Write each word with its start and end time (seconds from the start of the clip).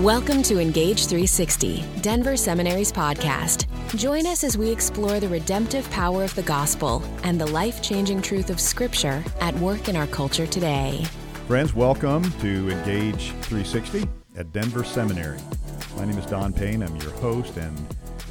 Welcome 0.00 0.42
to 0.44 0.58
Engage 0.58 1.04
360, 1.08 1.84
Denver 2.00 2.34
Seminary's 2.34 2.90
podcast. 2.90 3.66
Join 3.98 4.26
us 4.26 4.44
as 4.44 4.56
we 4.56 4.70
explore 4.70 5.20
the 5.20 5.28
redemptive 5.28 5.90
power 5.90 6.24
of 6.24 6.34
the 6.34 6.42
gospel 6.42 7.02
and 7.22 7.38
the 7.38 7.46
life 7.48 7.82
changing 7.82 8.22
truth 8.22 8.48
of 8.48 8.58
Scripture 8.58 9.22
at 9.42 9.54
work 9.56 9.90
in 9.90 9.96
our 9.96 10.06
culture 10.06 10.46
today. 10.46 11.04
Friends, 11.46 11.74
welcome 11.74 12.22
to 12.40 12.70
Engage 12.70 13.32
360 13.42 14.08
at 14.38 14.50
Denver 14.52 14.84
Seminary. 14.84 15.38
My 15.98 16.06
name 16.06 16.16
is 16.16 16.24
Don 16.24 16.54
Payne. 16.54 16.82
I'm 16.82 16.96
your 16.96 17.12
host, 17.16 17.58
and 17.58 17.78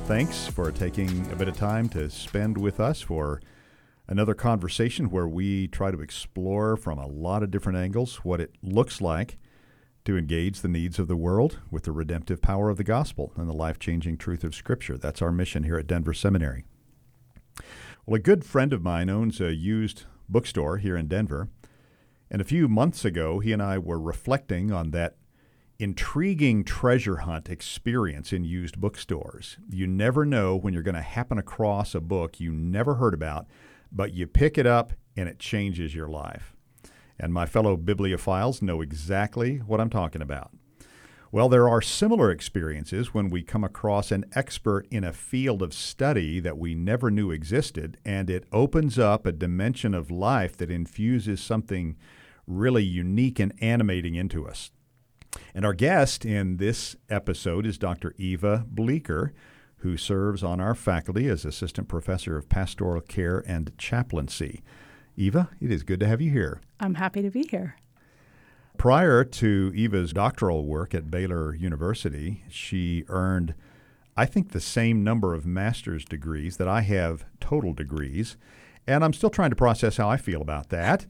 thanks 0.08 0.48
for 0.48 0.72
taking 0.72 1.32
a 1.32 1.36
bit 1.36 1.48
of 1.48 1.56
time 1.56 1.88
to 1.90 2.10
spend 2.10 2.58
with 2.58 2.80
us 2.80 3.00
for 3.00 3.44
another 4.08 4.34
conversation 4.34 5.12
where 5.12 5.28
we 5.28 5.68
try 5.68 5.92
to 5.92 6.02
explore 6.02 6.76
from 6.76 6.98
a 6.98 7.06
lot 7.06 7.44
of 7.44 7.52
different 7.52 7.78
angles 7.78 8.26
what 8.26 8.42
it 8.42 8.56
looks 8.64 9.02
like 9.02 9.38
to 10.06 10.18
engage 10.18 10.62
the 10.62 10.68
needs 10.68 11.00
of 11.00 11.08
the 11.08 11.16
world 11.16 11.60
with 11.70 11.84
the 11.84 11.92
redemptive 11.92 12.42
power 12.42 12.70
of 12.70 12.78
the 12.78 12.84
gospel 12.84 13.32
and 13.36 13.48
the 13.50 13.54
life 13.54 13.80
changing 13.80 14.18
truth 14.18 14.44
of 14.44 14.56
Scripture. 14.56 14.98
That's 14.98 15.22
our 15.22 15.32
mission 15.32 15.64
here 15.64 15.78
at 15.78 15.88
Denver 15.88 16.14
Seminary. 16.14 16.64
Well, 18.06 18.16
a 18.16 18.20
good 18.20 18.44
friend 18.44 18.74
of 18.74 18.82
mine 18.82 19.10
owns 19.10 19.40
a 19.40 19.54
used 19.54 20.04
bookstore 20.28 20.78
here 20.78 20.98
in 20.98 21.08
Denver. 21.08 21.50
And 22.32 22.42
a 22.42 22.46
few 22.46 22.68
months 22.68 23.04
ago, 23.06 23.40
he 23.40 23.52
and 23.52 23.62
I 23.62 23.78
were 23.78 24.00
reflecting 24.00 24.72
on 24.72 24.92
that 24.92 25.16
intriguing 25.80 26.64
treasure 26.64 27.18
hunt 27.18 27.50
experience 27.50 28.34
in 28.34 28.44
used 28.44 28.80
bookstores. 28.80 29.58
You 29.70 29.88
never 29.88 30.26
know 30.26 30.56
when 30.56 30.74
you're 30.74 30.84
going 30.84 30.96
to 30.96 31.02
happen 31.02 31.38
across 31.38 31.96
a 31.96 32.02
book 32.02 32.40
you 32.40 32.52
never 32.52 32.96
heard 32.96 33.14
about, 33.14 33.48
but 33.92 34.14
you 34.14 34.28
pick 34.28 34.58
it 34.58 34.66
up 34.66 34.94
and 35.16 35.28
it 35.30 35.40
changes 35.40 35.96
your 35.96 36.08
life 36.08 36.56
and 37.20 37.34
my 37.34 37.46
fellow 37.46 37.76
bibliophiles 37.76 38.62
know 38.62 38.82
exactly 38.82 39.58
what 39.58 39.82
I'm 39.82 39.90
talking 39.90 40.22
about. 40.22 40.52
Well, 41.32 41.48
there 41.48 41.70
are 41.70 41.82
similar 41.82 42.32
experiences 42.32 43.14
when 43.14 43.30
we 43.30 43.44
come 43.44 43.64
across 43.64 44.12
an 44.12 44.26
expert 44.34 44.88
in 44.90 45.04
a 45.04 45.14
field 45.14 45.62
of 45.62 45.76
study 45.76 46.40
that 46.40 46.58
we 46.58 46.74
never 46.74 47.12
knew 47.12 47.30
existed, 47.30 47.98
and 48.04 48.32
it 48.32 48.48
opens 48.52 48.98
up 48.98 49.26
a 49.28 49.32
dimension 49.32 49.94
of 49.94 50.10
life 50.10 50.58
that 50.58 50.72
infuses 50.72 51.40
something 51.40 51.98
really 52.48 52.84
unique 52.84 53.40
and 53.40 53.54
animating 53.62 54.16
into 54.16 54.48
us. 54.48 54.72
And 55.54 55.64
our 55.66 55.74
guest 55.74 56.26
in 56.26 56.58
this 56.58 56.96
episode 57.10 57.68
is 57.68 57.78
Dr. 57.78 58.16
Eva 58.18 58.66
Bleeker, 58.68 59.32
who 59.78 59.98
serves 59.98 60.44
on 60.44 60.60
our 60.60 60.74
faculty 60.74 61.28
as 61.28 61.46
Assistant 61.46 61.88
Professor 61.88 62.38
of 62.38 62.50
Pastoral 62.50 63.02
Care 63.02 63.44
and 63.48 63.72
Chaplaincy. 63.78 64.64
Eva, 65.20 65.50
it 65.60 65.70
is 65.70 65.84
good 65.84 66.00
to 66.00 66.08
have 66.08 66.22
you 66.22 66.32
here. 66.32 66.62
I'm 66.80 66.96
happy 66.96 67.22
to 67.22 67.30
be 67.30 67.44
here. 67.44 67.76
Prior 68.78 69.26
to 69.26 69.74
Eva's 69.76 70.14
doctoral 70.14 70.66
work 70.66 70.96
at 70.96 71.12
Baylor 71.12 71.54
University, 71.54 72.46
she 72.50 73.04
earned, 73.10 73.54
I 74.16 74.26
think, 74.26 74.52
the 74.52 74.62
same 74.62 75.04
number 75.04 75.34
of 75.34 75.46
master's 75.46 76.06
degrees 76.06 76.56
that 76.56 76.70
I 76.70 76.82
have 76.82 77.26
total 77.42 77.74
degrees. 77.74 78.38
And 78.88 79.04
I'm 79.04 79.12
still 79.12 79.30
trying 79.30 79.50
to 79.50 79.58
process 79.58 79.98
how 79.98 80.10
I 80.10 80.16
feel 80.16 80.42
about 80.42 80.70
that. 80.70 81.06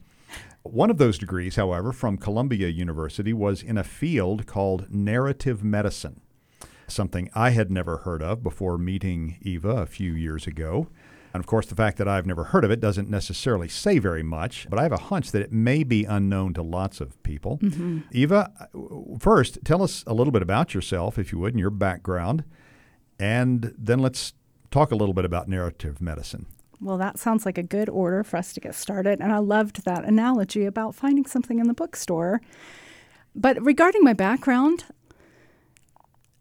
One 0.64 0.90
of 0.90 0.98
those 0.98 1.16
degrees, 1.16 1.54
however, 1.54 1.92
from 1.92 2.16
Columbia 2.16 2.66
University 2.66 3.32
was 3.32 3.62
in 3.62 3.78
a 3.78 3.84
field 3.84 4.44
called 4.44 4.92
narrative 4.92 5.62
medicine, 5.62 6.20
something 6.88 7.30
I 7.32 7.50
had 7.50 7.70
never 7.70 7.98
heard 7.98 8.24
of 8.24 8.42
before 8.42 8.76
meeting 8.76 9.38
Eva 9.40 9.68
a 9.68 9.86
few 9.86 10.12
years 10.14 10.48
ago. 10.48 10.88
And 11.32 11.40
of 11.40 11.46
course, 11.46 11.66
the 11.66 11.74
fact 11.74 11.98
that 11.98 12.08
I've 12.08 12.26
never 12.26 12.44
heard 12.44 12.64
of 12.64 12.70
it 12.70 12.80
doesn't 12.80 13.08
necessarily 13.08 13.68
say 13.68 13.98
very 13.98 14.22
much, 14.22 14.66
but 14.68 14.78
I 14.78 14.82
have 14.82 14.92
a 14.92 14.98
hunch 14.98 15.30
that 15.32 15.42
it 15.42 15.52
may 15.52 15.84
be 15.84 16.04
unknown 16.04 16.54
to 16.54 16.62
lots 16.62 17.00
of 17.00 17.22
people. 17.22 17.58
Mm-hmm. 17.58 18.00
Eva, 18.10 18.52
first, 19.18 19.58
tell 19.64 19.82
us 19.82 20.02
a 20.06 20.14
little 20.14 20.32
bit 20.32 20.42
about 20.42 20.74
yourself, 20.74 21.18
if 21.18 21.32
you 21.32 21.38
would, 21.38 21.52
and 21.52 21.60
your 21.60 21.70
background, 21.70 22.44
and 23.18 23.74
then 23.78 24.00
let's 24.00 24.32
talk 24.70 24.90
a 24.90 24.96
little 24.96 25.14
bit 25.14 25.24
about 25.24 25.48
narrative 25.48 26.00
medicine. 26.00 26.46
Well, 26.80 26.96
that 26.96 27.18
sounds 27.18 27.44
like 27.44 27.58
a 27.58 27.62
good 27.62 27.90
order 27.90 28.24
for 28.24 28.38
us 28.38 28.52
to 28.54 28.60
get 28.60 28.74
started. 28.74 29.20
And 29.20 29.32
I 29.32 29.38
loved 29.38 29.84
that 29.84 30.04
analogy 30.04 30.64
about 30.64 30.94
finding 30.94 31.26
something 31.26 31.58
in 31.58 31.68
the 31.68 31.74
bookstore. 31.74 32.40
But 33.34 33.62
regarding 33.62 34.02
my 34.02 34.14
background, 34.14 34.84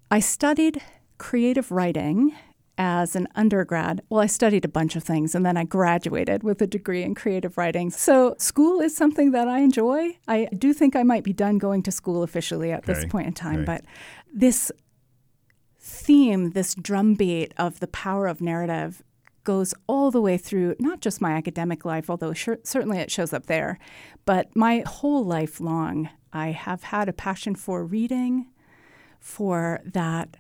I 0.09 0.22
studied 0.22 0.81
creative 1.18 1.72
writing 1.72 2.34
as 2.79 3.13
an 3.13 3.28
undergrad. 3.35 4.01
Well, 4.09 4.22
I 4.22 4.25
studied 4.25 4.63
a 4.63 4.69
bunch 4.69 4.95
of 4.95 5.03
things 5.03 5.35
and 5.35 5.45
then 5.45 5.57
I 5.57 5.66
graduated 5.66 6.44
with 6.44 6.62
a 6.62 6.67
degree 6.67 7.03
in 7.03 7.13
creative 7.13 7.57
writing. 7.57 7.91
So, 7.91 8.35
school 8.40 8.79
is 8.79 8.95
something 8.95 9.31
that 9.31 9.50
I 9.50 9.59
enjoy. 9.59 10.17
I 10.28 10.47
do 10.57 10.73
think 10.73 10.95
I 10.95 11.03
might 11.03 11.25
be 11.25 11.34
done 11.34 11.57
going 11.57 11.84
to 11.84 11.91
school 11.91 12.23
officially 12.23 12.72
at 12.72 12.84
okay. 12.84 12.94
this 12.94 13.06
point 13.06 13.28
in 13.28 13.34
time, 13.34 13.57
okay. 13.57 13.66
but 13.66 13.81
this 14.34 14.72
theme, 15.78 16.51
this 16.51 16.73
drumbeat 16.73 17.53
of 17.57 17.81
the 17.81 17.88
power 17.88 18.28
of 18.28 18.40
narrative 18.40 19.03
goes 19.44 19.73
all 19.88 20.09
the 20.09 20.22
way 20.22 20.38
through 20.38 20.75
not 20.79 21.01
just 21.01 21.19
my 21.19 21.31
academic 21.31 21.84
life, 21.84 22.09
although 22.09 22.34
sure, 22.34 22.59
certainly 22.63 22.97
it 23.00 23.11
shows 23.11 23.34
up 23.34 23.47
there, 23.47 23.78
but 24.25 24.56
my 24.56 24.84
whole 24.88 25.25
life 25.25 25.59
long. 25.59 26.09
I 26.31 26.51
have 26.51 26.84
had 26.84 27.09
a 27.09 27.13
passion 27.13 27.56
for 27.56 27.84
reading, 27.84 28.46
for 29.19 29.81
that 29.84 30.38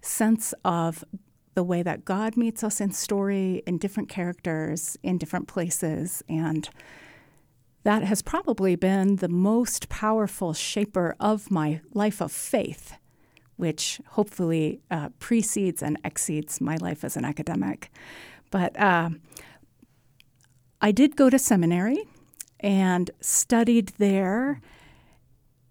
sense 0.00 0.54
of 0.64 1.02
the 1.54 1.64
way 1.64 1.82
that 1.82 2.04
God 2.04 2.36
meets 2.36 2.62
us 2.62 2.80
in 2.80 2.92
story, 2.92 3.62
in 3.66 3.78
different 3.78 4.08
characters, 4.08 4.96
in 5.02 5.18
different 5.18 5.48
places. 5.48 6.22
And 6.28 6.68
that 7.84 8.02
has 8.02 8.22
probably 8.22 8.76
been 8.76 9.16
the 9.16 9.28
most 9.28 9.88
powerful 9.88 10.52
shaper 10.52 11.14
of 11.20 11.50
my 11.50 11.80
life 11.92 12.20
of 12.20 12.32
faith, 12.32 12.94
which 13.56 14.00
hopefully 14.10 14.80
uh, 14.90 15.10
precedes 15.18 15.82
and 15.82 15.98
exceeds 16.04 16.60
my 16.60 16.76
life 16.76 17.04
as 17.04 17.16
an 17.16 17.24
academic. 17.24 17.90
But 18.50 18.78
uh, 18.78 19.10
I 20.80 20.92
did 20.92 21.16
go 21.16 21.30
to 21.30 21.38
seminary 21.38 22.04
and 22.60 23.10
studied 23.20 23.88
there 23.98 24.60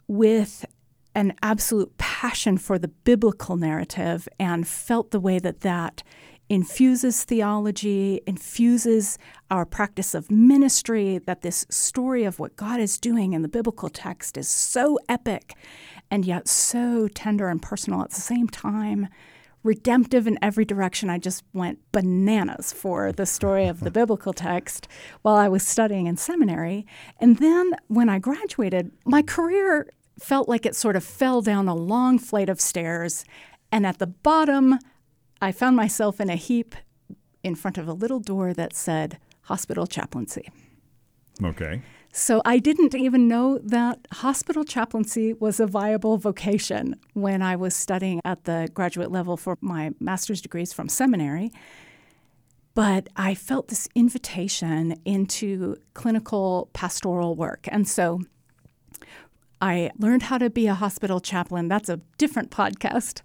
with 0.08 0.66
an 1.16 1.34
absolute 1.42 1.98
passion 1.98 2.58
for 2.58 2.80
the 2.80 2.88
biblical 2.88 3.56
narrative 3.56 4.28
and 4.40 4.68
felt 4.68 5.12
the 5.12 5.20
way 5.20 5.40
that 5.40 5.62
that 5.62 6.04
infuses 6.50 7.24
theology, 7.24 8.22
infuses 8.28 9.18
our 9.50 9.66
practice 9.66 10.14
of 10.14 10.30
ministry, 10.30 11.18
that 11.20 11.42
this 11.42 11.66
story 11.70 12.24
of 12.24 12.40
what 12.40 12.56
God 12.56 12.80
is 12.80 13.00
doing 13.00 13.34
in 13.34 13.42
the 13.42 13.48
biblical 13.48 13.90
text 13.90 14.38
is 14.38 14.48
so 14.48 15.00
epic 15.08 15.56
and 16.12 16.26
yet 16.26 16.48
so 16.48 17.08
tender 17.08 17.48
and 17.48 17.62
personal 17.62 18.02
at 18.02 18.12
the 18.12 18.22
same 18.22 18.48
time. 18.48 19.08
Redemptive 19.64 20.28
in 20.28 20.38
every 20.42 20.66
direction. 20.66 21.10
I 21.10 21.18
just 21.18 21.44
went 21.54 21.80
bananas 21.94 22.74
for 22.74 23.14
the 23.14 23.26
story 23.26 23.66
of 23.68 23.80
the 23.80 23.92
biblical 24.00 24.34
text 24.34 24.90
while 25.22 25.36
I 25.36 25.48
was 25.48 25.66
studying 25.66 26.06
in 26.06 26.18
seminary. 26.18 26.86
And 27.20 27.38
then 27.38 27.72
when 27.88 28.10
I 28.10 28.20
graduated, 28.20 28.92
my 29.06 29.22
career 29.22 29.88
felt 30.20 30.48
like 30.48 30.66
it 30.66 30.76
sort 30.76 30.96
of 30.96 31.04
fell 31.04 31.42
down 31.42 31.68
a 31.68 31.76
long 31.76 32.20
flight 32.20 32.50
of 32.50 32.62
stairs. 32.62 33.26
And 33.72 33.86
at 33.86 34.00
the 34.00 34.08
bottom, 34.08 34.80
I 35.42 35.52
found 35.52 35.76
myself 35.76 36.22
in 36.22 36.30
a 36.30 36.36
heap 36.36 36.76
in 37.44 37.56
front 37.56 37.78
of 37.78 37.88
a 37.88 37.94
little 37.94 38.20
door 38.20 38.54
that 38.54 38.76
said 38.76 39.18
hospital 39.44 39.88
chaplaincy. 39.88 40.50
Okay. 41.44 41.82
So 42.16 42.44
I 42.46 42.60
didn't 42.60 42.94
even 42.94 43.28
know 43.28 43.58
that 43.58 44.08
hospital 44.12 44.64
chaplaincy 44.64 45.34
was 45.34 45.60
a 45.60 45.66
viable 45.66 46.18
vocation 46.18 46.96
when 47.14 47.42
I 47.42 47.56
was 47.56 47.76
studying 47.76 48.22
at 48.24 48.44
the 48.44 48.70
graduate 48.72 49.12
level 49.12 49.36
for 49.36 49.58
my 49.62 49.92
master's 50.00 50.40
degrees 50.40 50.72
from 50.72 50.90
seminary. 50.90 51.52
But 52.76 53.10
I 53.16 53.34
felt 53.34 53.68
this 53.68 53.90
invitation 53.96 54.96
into 55.06 55.78
clinical 55.96 56.70
pastoral 56.74 57.36
work. 57.36 57.68
And 57.72 57.88
so 57.88 58.22
I 59.64 59.92
learned 59.98 60.24
how 60.24 60.40
to 60.40 60.50
be 60.50 60.68
a 60.68 60.74
hospital 60.74 61.22
chaplain. 61.22 61.70
That's 61.70 61.88
a 61.88 62.02
different 62.18 62.52
podcast. 62.52 63.22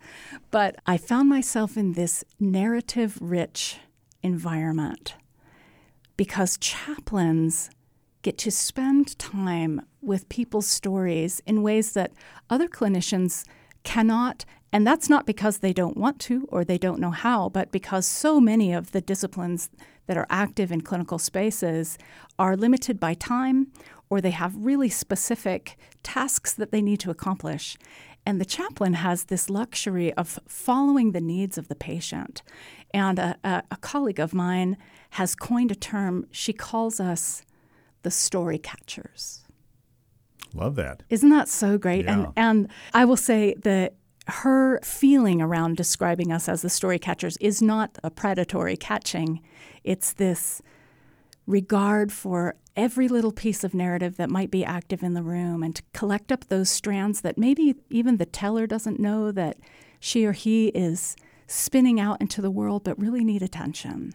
But 0.52 0.76
I 0.87 0.96
found 0.96 1.29
myself 1.29 1.76
in 1.76 1.94
this 1.94 2.25
narrative 2.38 3.19
rich 3.20 3.79
environment 4.23 5.17
because 6.17 6.56
chaplains 6.58 7.70
get 8.23 8.38
to 8.38 8.52
spend 8.52 9.19
time 9.19 9.81
with 10.00 10.29
people's 10.29 10.69
stories 10.69 11.43
in 11.44 11.64
ways 11.64 11.93
that 11.94 12.12
other 12.49 12.69
clinicians 12.69 13.44
cannot. 13.82 14.44
And 14.73 14.87
that's 14.87 15.11
not 15.11 15.26
because 15.26 15.58
they 15.58 15.73
don't 15.73 15.96
want 15.96 16.20
to 16.20 16.46
or 16.50 16.64
they 16.64 16.79
don't 16.79 17.00
know 17.00 17.11
how, 17.11 17.49
but 17.49 17.73
because 17.73 18.06
so 18.06 18.38
many 18.38 18.73
of 18.73 18.93
the 18.93 19.00
disciplines 19.00 19.70
that 20.06 20.17
are 20.17 20.26
active 20.31 20.70
in 20.70 20.82
clinical 20.82 21.19
spaces 21.19 21.99
are 22.38 22.56
limited 22.56 23.00
by 23.00 23.14
time 23.14 23.73
or 24.10 24.20
they 24.20 24.31
have 24.31 24.55
really 24.56 24.88
specific 24.88 25.76
tasks 26.02 26.52
that 26.55 26.72
they 26.72 26.82
need 26.82 27.00
to 27.00 27.10
accomplish. 27.10 27.76
And 28.25 28.40
the 28.40 28.44
chaplain 28.44 28.94
has 28.94 29.25
this 29.25 29.49
luxury 29.49 30.12
of 30.14 30.38
following 30.46 31.12
the 31.12 31.20
needs 31.20 31.56
of 31.56 31.69
the 31.69 31.75
patient. 31.75 32.43
And 32.93 33.19
a, 33.19 33.37
a, 33.44 33.62
a 33.70 33.76
colleague 33.76 34.20
of 34.20 34.34
mine 34.34 34.76
has 35.10 35.34
coined 35.34 35.70
a 35.70 35.75
term, 35.75 36.26
she 36.31 36.52
calls 36.52 37.00
us 37.00 37.43
the 38.02 38.10
story 38.10 38.58
catchers. 38.58 39.44
Love 40.55 40.76
that. 40.76 41.02
Isn't 41.10 41.31
that 41.31 41.49
so 41.49 41.78
great? 41.78 42.05
Yeah. 42.05 42.12
And 42.12 42.32
and 42.37 42.69
I 42.94 43.05
will 43.05 43.16
say 43.16 43.55
that 43.62 43.94
her 44.26 44.78
feeling 44.82 45.40
around 45.40 45.76
describing 45.76 46.32
us 46.32 46.49
as 46.49 46.62
the 46.62 46.70
story 46.70 46.99
catchers 46.99 47.37
is 47.38 47.62
not 47.62 47.99
a 48.05 48.10
predatory 48.10 48.76
catching. 48.76 49.40
It's 49.84 50.12
this 50.12 50.60
regard 51.46 52.12
for 52.12 52.56
every 52.79 53.09
little 53.09 53.33
piece 53.33 53.65
of 53.65 53.75
narrative 53.75 54.17
that 54.17 54.31
might 54.31 54.51
be 54.51 54.65
active 54.65 55.03
in 55.03 55.13
the 55.13 55.23
room 55.23 55.63
and 55.63 55.75
to 55.77 55.83
collect 55.93 56.31
up 56.33 56.47
those 56.49 56.71
strands 56.71 57.21
that 57.23 57.37
maybe 57.37 57.75
even 57.91 58.17
the 58.17 58.25
teller 58.25 58.67
doesn't 58.67 59.01
know 59.01 59.31
that 59.33 59.59
she 60.01 60.25
or 60.25 60.33
he 60.33 60.69
is 60.69 61.17
spinning 61.49 61.99
out 61.99 62.21
into 62.21 62.41
the 62.41 62.51
world 62.51 62.85
but 62.85 62.99
really 62.99 63.25
need 63.25 63.43
attention. 63.43 64.13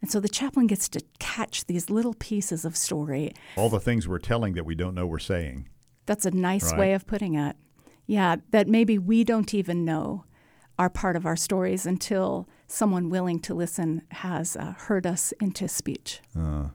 And 0.00 0.10
so 0.10 0.20
the 0.20 0.28
chaplain 0.28 0.66
gets 0.68 0.88
to 0.90 1.02
catch 1.18 1.66
these 1.66 1.90
little 1.90 2.14
pieces 2.14 2.64
of 2.64 2.76
story. 2.76 3.32
All 3.56 3.68
the 3.68 3.80
things 3.80 4.08
we're 4.08 4.18
telling 4.18 4.54
that 4.54 4.64
we 4.64 4.74
don't 4.74 4.94
know 4.94 5.06
we're 5.06 5.18
saying. 5.18 5.68
That's 6.06 6.24
a 6.24 6.30
nice 6.30 6.70
Right. 6.72 6.78
way 6.78 6.92
of 6.94 7.06
putting 7.06 7.34
it. 7.34 7.56
Yeah, 8.06 8.36
that 8.52 8.68
maybe 8.68 8.96
we 8.98 9.22
don't 9.22 9.52
even 9.52 9.84
know 9.84 10.24
are 10.78 10.88
part 10.88 11.16
of 11.16 11.26
our 11.26 11.36
stories 11.36 11.84
until 11.84 12.48
someone 12.68 13.10
willing 13.10 13.40
to 13.40 13.52
listen 13.54 14.02
has 14.12 14.56
uh, 14.56 14.74
heard 14.78 15.06
us 15.06 15.32
into 15.40 15.66
speech. 15.68 16.20
Uh, 16.38 16.68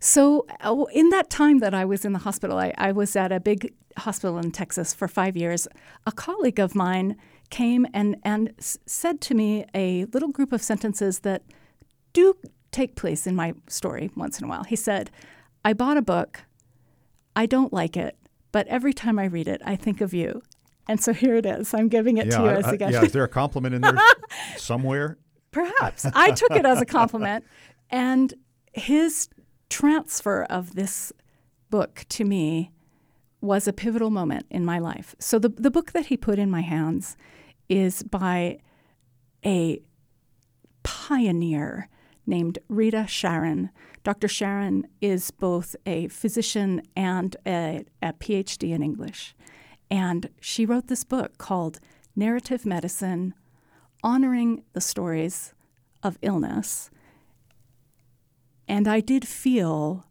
So, 0.00 0.46
uh, 0.60 0.84
in 0.92 1.10
that 1.10 1.30
time 1.30 1.58
that 1.58 1.74
I 1.74 1.84
was 1.84 2.04
in 2.04 2.12
the 2.12 2.20
hospital, 2.20 2.58
I, 2.58 2.72
I 2.78 2.92
was 2.92 3.16
at 3.16 3.32
a 3.32 3.40
big 3.40 3.74
hospital 3.96 4.38
in 4.38 4.52
Texas 4.52 4.94
for 4.94 5.08
five 5.08 5.36
years. 5.36 5.66
A 6.06 6.12
colleague 6.12 6.60
of 6.60 6.74
mine 6.74 7.16
came 7.50 7.86
and, 7.92 8.16
and 8.24 8.52
said 8.58 9.20
to 9.22 9.34
me 9.34 9.64
a 9.74 10.04
little 10.06 10.28
group 10.28 10.52
of 10.52 10.62
sentences 10.62 11.20
that 11.20 11.42
do 12.12 12.34
take 12.70 12.94
place 12.96 13.26
in 13.26 13.34
my 13.34 13.54
story 13.66 14.10
once 14.14 14.38
in 14.38 14.44
a 14.44 14.48
while. 14.48 14.64
He 14.64 14.76
said, 14.76 15.10
I 15.64 15.72
bought 15.72 15.96
a 15.96 16.02
book. 16.02 16.42
I 17.34 17.46
don't 17.46 17.72
like 17.72 17.96
it, 17.96 18.16
but 18.52 18.66
every 18.68 18.92
time 18.92 19.18
I 19.18 19.24
read 19.24 19.48
it, 19.48 19.62
I 19.64 19.76
think 19.76 20.00
of 20.00 20.12
you. 20.12 20.42
And 20.88 21.00
so 21.00 21.12
here 21.12 21.36
it 21.36 21.46
is. 21.46 21.74
I'm 21.74 21.88
giving 21.88 22.16
it 22.18 22.26
yeah, 22.26 22.36
to 22.38 22.42
you 22.42 22.48
I- 22.48 22.54
as 22.54 22.66
a 22.68 22.76
gift. 22.76 22.92
yeah. 22.92 23.02
Is 23.04 23.12
there 23.12 23.24
a 23.24 23.28
compliment 23.28 23.74
in 23.74 23.82
there 23.82 23.96
somewhere? 24.56 25.18
Perhaps. 25.50 26.06
I 26.14 26.30
took 26.32 26.52
it 26.52 26.64
as 26.66 26.80
a 26.80 26.86
compliment. 26.98 27.44
And 27.90 28.34
his 28.72 29.28
transfer 29.68 30.44
of 30.44 30.74
this 30.74 31.12
book 31.70 32.04
to 32.08 32.24
me 32.24 32.70
was 33.40 33.68
a 33.68 33.72
pivotal 33.72 34.10
moment 34.10 34.46
in 34.50 34.64
my 34.64 34.78
life. 34.78 35.14
So 35.18 35.38
the, 35.38 35.48
the 35.48 35.70
book 35.70 35.92
that 35.92 36.06
he 36.06 36.16
put 36.16 36.38
in 36.38 36.50
my 36.50 36.62
hands 36.62 37.16
is 37.68 38.02
by 38.02 38.58
a 39.44 39.80
pioneer 40.82 41.88
named 42.26 42.58
Rita 42.68 43.06
Charon. 43.08 43.70
Dr. 44.02 44.28
Charon 44.28 44.86
is 45.00 45.30
both 45.30 45.76
a 45.86 46.08
physician 46.08 46.82
and 46.96 47.36
a, 47.46 47.84
a 48.02 48.12
PhD 48.14 48.72
in 48.72 48.82
English. 48.82 49.34
And 49.90 50.28
she 50.40 50.66
wrote 50.66 50.88
this 50.88 51.04
book 51.04 51.38
called 51.38 51.80
Narrative 52.16 52.66
Medicine 52.66 53.34
Honoring 54.02 54.64
the 54.72 54.80
Stories 54.80 55.54
of 56.02 56.18
Illness. 56.22 56.90
And 58.68 58.86
I 58.86 59.00
did 59.00 59.26
feel 59.26 60.04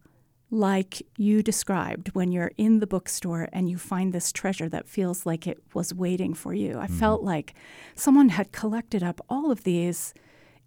like 0.50 1.04
you 1.18 1.44
described 1.44 2.16
when 2.16 2.32
you're 2.32 2.52
in 2.58 2.80
the 2.80 2.88
bookstore 2.88 3.50
and 3.52 3.70
you 3.70 3.78
find 3.78 4.14
this 4.14 4.32
treasure 4.32 4.70
that 4.70 4.88
feels 4.88 5.26
like 5.26 5.46
it 5.46 5.62
was 5.74 5.94
waiting 5.94 6.34
for 6.34 6.54
you. 6.54 6.80
I 6.80 6.86
mm-hmm. 6.86 6.98
felt 6.98 7.22
like 7.22 7.54
someone 7.96 8.30
had 8.30 8.52
collected 8.52 9.04
up 9.04 9.22
all 9.30 9.52
of 9.52 9.64
these 9.64 10.14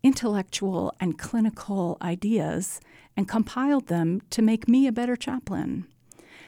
intellectual 0.02 0.94
and 1.00 1.18
clinical 1.18 1.96
ideas 2.00 2.80
and 3.16 3.26
compiled 3.26 3.88
them 3.88 4.20
to 4.30 4.42
make 4.42 4.68
me 4.68 4.86
a 4.86 4.92
better 4.92 5.16
chaplain. 5.16 5.86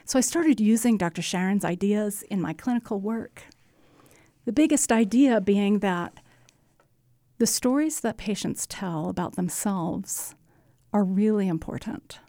So 0.05 0.17
I 0.17 0.21
started 0.21 0.59
using 0.59 0.97
Dr. 0.97 1.21
Charon's 1.21 1.65
ideas 1.65 2.23
in 2.23 2.41
my 2.41 2.53
clinical 2.53 2.99
work. 2.99 3.43
The 4.45 4.53
biggest 4.53 4.91
idea 4.91 5.41
being 5.41 5.79
that 5.79 6.19
the 7.37 7.47
stories 7.47 8.01
that 8.01 8.17
patients 8.17 8.67
tell 8.67 9.09
about 9.09 9.35
themselves 9.35 10.35
are 10.93 11.03
really 11.03 11.47
important, 11.47 12.19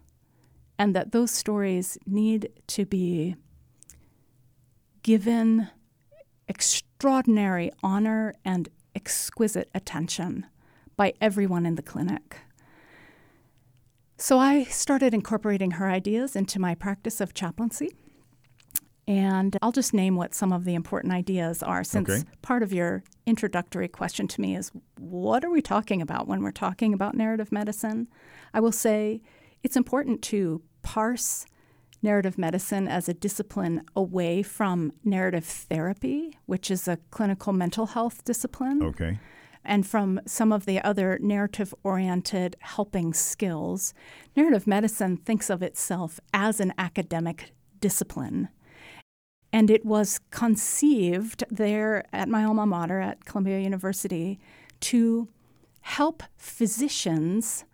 and 0.78 0.96
that 0.96 1.12
those 1.12 1.31
stories 1.31 1.99
need 2.06 2.49
to 2.69 2.87
be 2.87 3.37
given 5.02 5.69
extraordinary 6.49 7.70
honor 7.82 8.34
and 8.44 8.69
exquisite 8.94 9.69
attention 9.75 10.46
by 10.96 11.12
everyone 11.20 11.66
in 11.66 11.75
the 11.75 11.82
clinic. 11.82 12.38
So 14.16 14.38
I 14.38 14.64
started 14.64 15.12
incorporating 15.12 15.72
her 15.72 15.90
ideas 15.90 16.34
into 16.34 16.58
my 16.58 16.75
practice 16.75 17.20
of 17.20 17.34
chaplaincy. 17.34 17.90
And 19.06 19.56
I'll 19.60 19.72
just 19.72 19.92
name 19.92 20.16
what 20.16 20.34
some 20.34 20.52
of 20.52 20.64
the 20.64 20.74
important 20.74 21.12
ideas 21.12 21.62
are 21.62 21.84
since 21.84 22.08
Okay. 22.08 22.22
part 22.42 22.62
of 22.62 22.72
your 22.72 23.02
introductory 23.26 23.88
question 23.88 24.26
to 24.28 24.40
me 24.40 24.56
is 24.56 24.70
what 24.98 25.44
are 25.44 25.50
we 25.50 25.60
talking 25.60 26.00
about 26.00 26.26
when 26.26 26.42
we're 26.42 26.50
talking 26.52 26.94
about 26.94 27.14
narrative 27.14 27.52
medicine? 27.52 28.08
I 28.54 28.60
will 28.60 28.72
say 28.72 29.20
it's 29.62 29.76
important 29.76 30.22
to 30.22 30.62
parse 30.82 31.44
narrative 32.02 32.36
medicine 32.38 32.86
as 32.86 33.08
a 33.08 33.14
discipline 33.14 33.82
away 33.96 34.42
from 34.42 34.92
narrative 35.04 35.44
therapy, 35.44 36.36
which 36.46 36.70
is 36.70 36.86
a 36.86 36.98
clinical 37.10 37.52
mental 37.52 37.86
health 37.86 38.24
discipline 38.24 38.82
Okay. 38.82 39.18
and 39.64 39.86
from 39.86 40.20
some 40.26 40.52
of 40.52 40.66
the 40.66 40.80
other 40.82 41.18
narrative 41.22 41.74
oriented 41.82 42.56
helping 42.60 43.14
skills, 43.14 43.94
narrative 44.36 44.66
medicine 44.66 45.16
thinks 45.16 45.48
of 45.48 45.62
itself 45.62 46.20
as 46.34 46.60
an 46.60 46.72
academic 46.76 47.52
discipline. 47.80 48.48
And 49.54 49.70
it 49.70 49.86
was 49.86 50.18
conceived 50.32 51.44
there 51.48 52.06
at 52.12 52.28
my 52.28 52.42
alma 52.42 52.66
mater 52.66 52.98
at 52.98 53.24
Columbia 53.24 53.60
University 53.60 54.40
to 54.80 55.28
help 55.82 56.24
physicians 56.36 57.64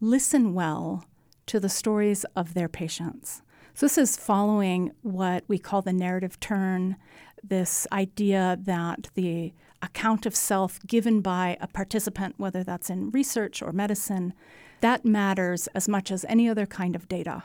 listen 0.00 0.54
well 0.54 1.04
to 1.46 1.58
the 1.58 1.68
stories 1.68 2.24
of 2.36 2.54
their 2.54 2.68
patients. 2.68 3.42
So, 3.74 3.86
this 3.86 3.98
is 3.98 4.16
following 4.16 4.92
what 5.02 5.42
we 5.48 5.58
call 5.58 5.82
the 5.82 5.92
narrative 5.92 6.38
turn, 6.38 6.94
this 7.42 7.84
idea 7.90 8.56
that 8.62 9.08
the 9.14 9.52
account 9.82 10.24
of 10.24 10.36
self 10.36 10.78
given 10.86 11.20
by 11.20 11.56
a 11.60 11.66
participant, 11.66 12.36
whether 12.36 12.62
that's 12.62 12.90
in 12.90 13.10
research 13.10 13.60
or 13.60 13.72
medicine, 13.72 14.34
that 14.82 15.04
matters 15.04 15.66
as 15.74 15.88
much 15.88 16.12
as 16.12 16.24
any 16.28 16.48
other 16.48 16.64
kind 16.64 16.94
of 16.94 17.08
data. 17.08 17.42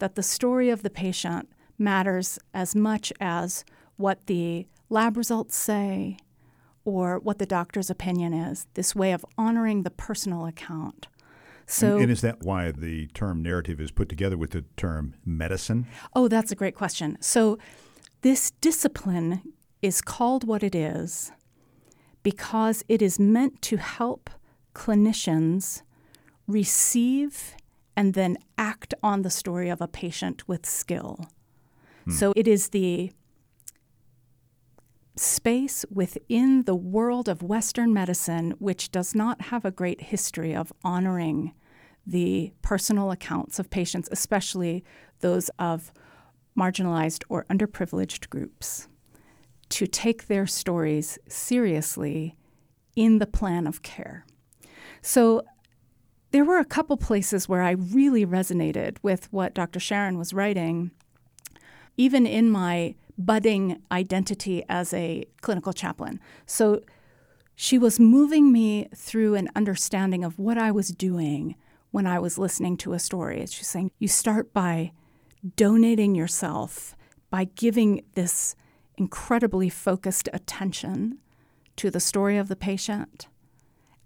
That 0.00 0.16
the 0.16 0.22
story 0.24 0.68
of 0.68 0.82
the 0.82 0.90
patient 0.90 1.48
matters 1.82 2.38
as 2.54 2.74
much 2.74 3.12
as 3.20 3.64
what 3.96 4.26
the 4.26 4.66
lab 4.88 5.16
results 5.16 5.56
say 5.56 6.16
or 6.84 7.18
what 7.18 7.38
the 7.38 7.46
doctor's 7.46 7.90
opinion 7.90 8.32
is, 8.32 8.66
this 8.74 8.94
way 8.96 9.12
of 9.12 9.24
honoring 9.36 9.82
the 9.82 9.90
personal 9.90 10.46
account. 10.46 11.06
So, 11.66 11.94
and, 11.94 12.02
and 12.02 12.12
is 12.12 12.20
that 12.22 12.42
why 12.42 12.72
the 12.72 13.06
term 13.08 13.42
narrative 13.42 13.80
is 13.80 13.90
put 13.90 14.08
together 14.08 14.36
with 14.36 14.50
the 14.50 14.64
term 14.76 15.14
medicine? 15.24 15.86
Oh, 16.14 16.28
that's 16.28 16.50
a 16.50 16.56
great 16.56 16.74
question. 16.74 17.16
So, 17.20 17.58
this 18.22 18.52
discipline 18.60 19.42
is 19.80 20.00
called 20.00 20.44
what 20.44 20.62
it 20.62 20.74
is 20.74 21.32
because 22.22 22.84
it 22.88 23.02
is 23.02 23.18
meant 23.18 23.62
to 23.62 23.76
help 23.76 24.30
clinicians 24.74 25.82
receive 26.46 27.54
and 27.96 28.14
then 28.14 28.38
act 28.56 28.94
on 29.02 29.22
the 29.22 29.30
story 29.30 29.68
of 29.68 29.80
a 29.80 29.88
patient 29.88 30.48
with 30.48 30.66
skill. 30.66 31.28
Hmm. 32.04 32.10
So, 32.10 32.32
it 32.36 32.46
is 32.46 32.70
the 32.70 33.12
space 35.16 35.84
within 35.90 36.62
the 36.62 36.74
world 36.74 37.28
of 37.28 37.42
Western 37.42 37.92
medicine 37.92 38.54
which 38.58 38.90
does 38.90 39.14
not 39.14 39.42
have 39.42 39.64
a 39.64 39.70
great 39.70 40.00
history 40.00 40.54
of 40.54 40.72
honoring 40.82 41.52
the 42.06 42.52
personal 42.62 43.10
accounts 43.10 43.58
of 43.58 43.70
patients, 43.70 44.08
especially 44.10 44.84
those 45.20 45.50
of 45.58 45.92
marginalized 46.58 47.24
or 47.28 47.44
underprivileged 47.44 48.28
groups, 48.28 48.88
to 49.68 49.86
take 49.86 50.26
their 50.26 50.46
stories 50.46 51.18
seriously 51.28 52.36
in 52.96 53.18
the 53.18 53.26
plan 53.26 53.66
of 53.66 53.82
care. 53.82 54.26
So 55.00 55.42
there 56.30 56.44
were 56.44 56.58
a 56.58 56.64
couple 56.64 56.96
places 56.96 57.48
where 57.48 57.62
I 57.62 57.72
really 57.72 58.26
resonated 58.26 58.96
with 59.02 59.32
what 59.32 59.54
Dr. 59.54 59.80
Charon 59.80 60.18
was 60.18 60.32
writing, 60.32 60.90
even 61.96 62.26
in 62.26 62.50
my 62.50 62.94
budding 63.18 63.80
identity 63.90 64.64
as 64.68 64.92
a 64.94 65.24
clinical 65.40 65.72
chaplain. 65.72 66.18
So 66.46 66.82
she 67.54 67.78
was 67.78 68.00
moving 68.00 68.50
me 68.50 68.88
through 68.94 69.34
an 69.34 69.50
understanding 69.54 70.24
of 70.24 70.38
what 70.38 70.58
I 70.58 70.70
was 70.70 70.88
doing 70.88 71.56
when 71.90 72.06
I 72.06 72.18
was 72.18 72.38
listening 72.38 72.76
to 72.78 72.94
a 72.94 72.98
story. 72.98 73.44
She's 73.46 73.68
saying, 73.68 73.90
you 73.98 74.08
start 74.08 74.52
by 74.52 74.92
donating 75.56 76.14
yourself, 76.14 76.96
by 77.30 77.44
giving 77.44 78.02
this 78.14 78.56
incredibly 78.96 79.68
focused 79.68 80.28
attention 80.32 81.18
to 81.76 81.90
the 81.90 82.00
story 82.00 82.38
of 82.38 82.48
the 82.48 82.56
patient. 82.56 83.28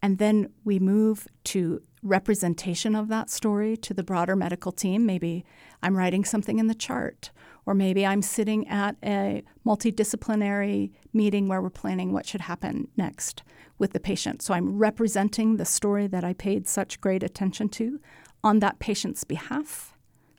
And 0.02 0.18
then 0.18 0.52
we 0.64 0.78
move 0.78 1.26
to 1.44 1.82
representation 2.02 2.94
of 2.94 3.08
that 3.08 3.30
story 3.30 3.76
to 3.76 3.94
the 3.94 4.04
broader 4.04 4.36
medical 4.36 4.72
team. 4.72 5.04
Maybe 5.06 5.44
I'm 5.82 5.96
writing 5.96 6.24
something 6.24 6.58
in 6.58 6.66
the 6.66 6.74
chart, 6.74 7.30
or 7.66 7.75
maybe 7.75 8.06
I'm 8.06 8.23
sitting 8.23 8.66
at 8.68 8.96
a 9.04 9.42
multidisciplinary 9.66 10.92
meeting 11.12 11.49
where 11.49 11.61
we're 11.61 11.68
planning 11.70 12.12
what 12.12 12.25
should 12.25 12.42
happen 12.42 12.88
next 12.96 13.42
with 13.78 13.92
the 13.92 14.00
patient. 14.00 14.40
So 14.40 14.54
I'm 14.54 14.78
representing 14.78 15.56
the 15.56 15.64
story 15.64 16.06
that 16.06 16.25
I 16.25 16.32
paid 16.32 16.66
such 16.68 17.00
great 17.00 17.23
attention 17.23 17.68
to 17.70 18.00
on 18.42 18.61
that 18.61 18.78
patient's 18.78 19.25
behalf. 19.25 19.92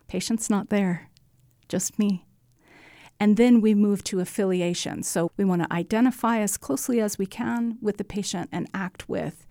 Patient's 0.07 0.50
not 0.50 0.69
there, 0.69 1.10
just 1.67 2.00
me. 2.00 2.25
And 3.19 3.36
then 3.36 3.62
we 3.62 3.75
move 3.75 4.03
to 4.05 4.19
affiliation. 4.19 5.03
So 5.03 5.31
we 5.38 5.43
want 5.43 5.63
to 5.63 5.74
identify 5.74 6.39
as 6.39 6.55
closely 6.55 7.01
as 7.01 7.17
we 7.17 7.25
can 7.25 7.77
with 7.81 7.98
the 7.98 8.03
patient 8.03 8.50
and 8.51 8.69
act 8.74 9.10
with 9.10 9.46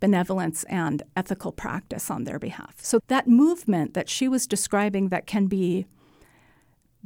benevolence 0.00 0.62
and 0.64 1.02
ethical 1.16 1.50
practice 1.50 2.10
on 2.10 2.24
their 2.24 2.38
behalf. 2.38 2.76
So 2.78 3.00
that 3.08 3.26
movement 3.26 3.94
that 3.94 4.08
she 4.08 4.28
was 4.28 4.46
describing 4.46 5.08
that 5.08 5.26
can 5.26 5.46
be 5.46 5.86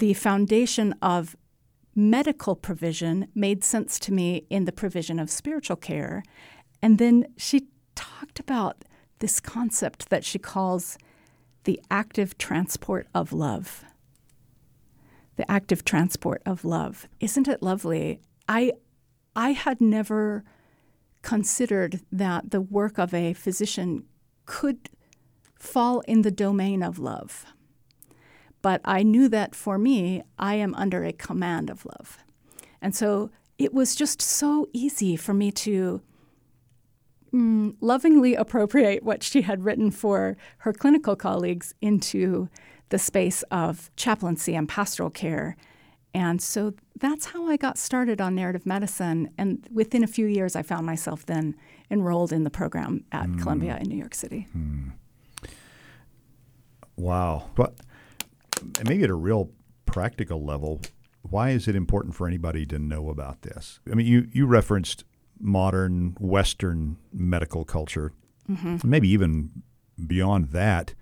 the 0.03 0.15
foundation 0.15 0.93
of 1.01 1.37
medical 1.95 2.57
provision 2.57 3.29
made 3.37 3.63
sense 3.63 4.01
to 4.01 4.13
me 4.13 4.45
in 4.51 4.65
the 4.65 4.73
provision 4.73 5.21
of 5.21 5.31
spiritual 5.31 5.77
care. 5.77 6.25
And 6.83 6.99
then 6.99 7.27
she 7.37 7.69
talked 7.95 8.41
about 8.41 8.85
this 9.21 9.39
concept 9.39 10.11
that 10.11 10.25
she 10.25 10.41
calls 10.41 10.99
the 11.63 11.81
active 11.89 12.37
transport 12.37 13.07
of 13.15 13.33
love. 13.33 13.85
The 15.37 15.49
active 15.49 15.85
transport 15.85 16.43
of 16.45 16.65
love. 16.65 17.07
Isn't 17.21 17.47
it 17.47 17.63
lovely? 17.63 18.19
I 18.49 18.73
I 19.37 19.53
had 19.53 19.81
never 19.81 20.43
considered 21.23 22.01
that 22.11 22.51
the 22.51 22.61
work 22.61 22.99
of 22.99 23.15
a 23.15 23.35
physician 23.35 24.03
could 24.47 24.91
fall 25.61 26.01
in 26.09 26.23
the 26.23 26.33
domain 26.33 26.83
of 26.83 26.99
love. 26.99 27.47
But 28.63 28.81
I 28.85 29.03
knew 29.03 29.29
that 29.29 29.55
for 29.55 29.77
me, 29.77 30.23
I 30.39 30.55
am 30.55 30.75
under 30.77 31.05
a 31.05 31.13
command 31.13 31.69
of 31.69 31.85
love. 31.85 32.19
And 32.81 32.95
so 32.95 33.31
it 33.59 33.75
was 33.75 33.95
just 33.95 34.23
so 34.23 34.69
easy 34.73 35.17
for 35.17 35.35
me 35.35 35.51
to 35.53 36.01
mm, 37.33 37.75
lovingly 37.81 38.35
appropriate 38.35 39.03
what 39.03 39.23
she 39.23 39.43
had 39.43 39.65
written 39.65 39.91
for 39.91 40.37
her 40.59 40.73
clinical 40.73 41.17
colleagues 41.17 41.75
into 41.81 42.49
the 42.91 42.99
space 42.99 43.43
of 43.51 43.91
chaplaincy 43.97 44.55
and 44.55 44.69
pastoral 44.69 45.11
care. 45.11 45.57
And 46.15 46.43
so 46.43 46.75
that's 46.99 47.27
how 47.27 47.49
I 47.49 47.57
got 47.57 47.79
started 47.79 48.21
on 48.21 48.35
narrative 48.35 48.67
medicine. 48.67 49.31
And 49.39 49.67
within 49.73 50.05
a 50.05 50.07
few 50.07 50.27
years, 50.27 50.55
I 50.55 50.63
found 50.63 50.85
myself 50.85 51.25
then 51.25 51.57
enrolled 51.91 52.33
in 52.33 52.45
the 52.45 52.51
program 52.51 53.05
at 53.13 53.29
mm. 53.29 53.41
Columbia 53.41 53.79
in 53.81 53.89
New 53.89 53.97
York 53.97 54.15
City. 54.15 54.47
Mm. 54.57 54.93
Wow. 56.97 57.51
But 57.55 57.75
maybe 58.85 59.05
at 59.05 59.11
a 59.11 59.15
real 59.15 59.51
practical 59.87 60.45
level, 60.45 60.81
why 61.23 61.51
is 61.51 61.69
it 61.69 61.77
important 61.77 62.15
for 62.15 62.27
anybody 62.27 62.67
to 62.67 62.79
know 62.79 63.11
about 63.11 63.43
this? 63.43 63.81
I 63.91 63.95
mean, 63.95 64.07
you, 64.07 64.29
you 64.33 64.47
referenced 64.47 65.05
modern 65.39 66.17
Western 66.19 66.97
medical 67.13 67.65
culture, 67.65 68.13
mm-hmm. 68.49 68.77
maybe 68.89 69.09
even 69.09 69.63
beyond 70.07 70.51
that 70.51 70.95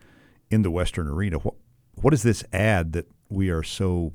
in 0.51 0.63
the 0.63 0.71
Western 0.71 1.07
arena. 1.07 1.39
What, 1.39 1.55
what 2.01 2.11
does 2.11 2.23
this 2.23 2.45
add 2.53 2.93
that 2.93 3.07
we 3.29 3.51
are 3.51 3.63
so 3.63 4.13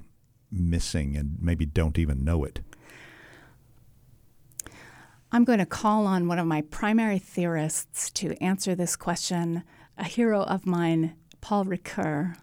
missing 0.52 1.16
and 1.16 1.38
maybe 1.40 1.66
don't 1.66 1.98
even 1.98 2.24
know 2.24 2.44
it? 2.44 2.62
I'm 5.32 5.44
going 5.44 5.60
to 5.60 5.66
call 5.66 6.08
on 6.08 6.28
one 6.28 6.40
of 6.40 6.48
my 6.48 6.62
primary 6.62 7.20
theorists 7.20 8.10
to 8.12 8.42
answer 8.42 8.76
this 8.76 8.96
question, 8.96 9.64
a 9.98 10.06
hero 10.06 10.44
of 10.44 10.66
mine, 10.66 11.16
Paul 11.42 11.66
Ricoeur. 11.66 12.38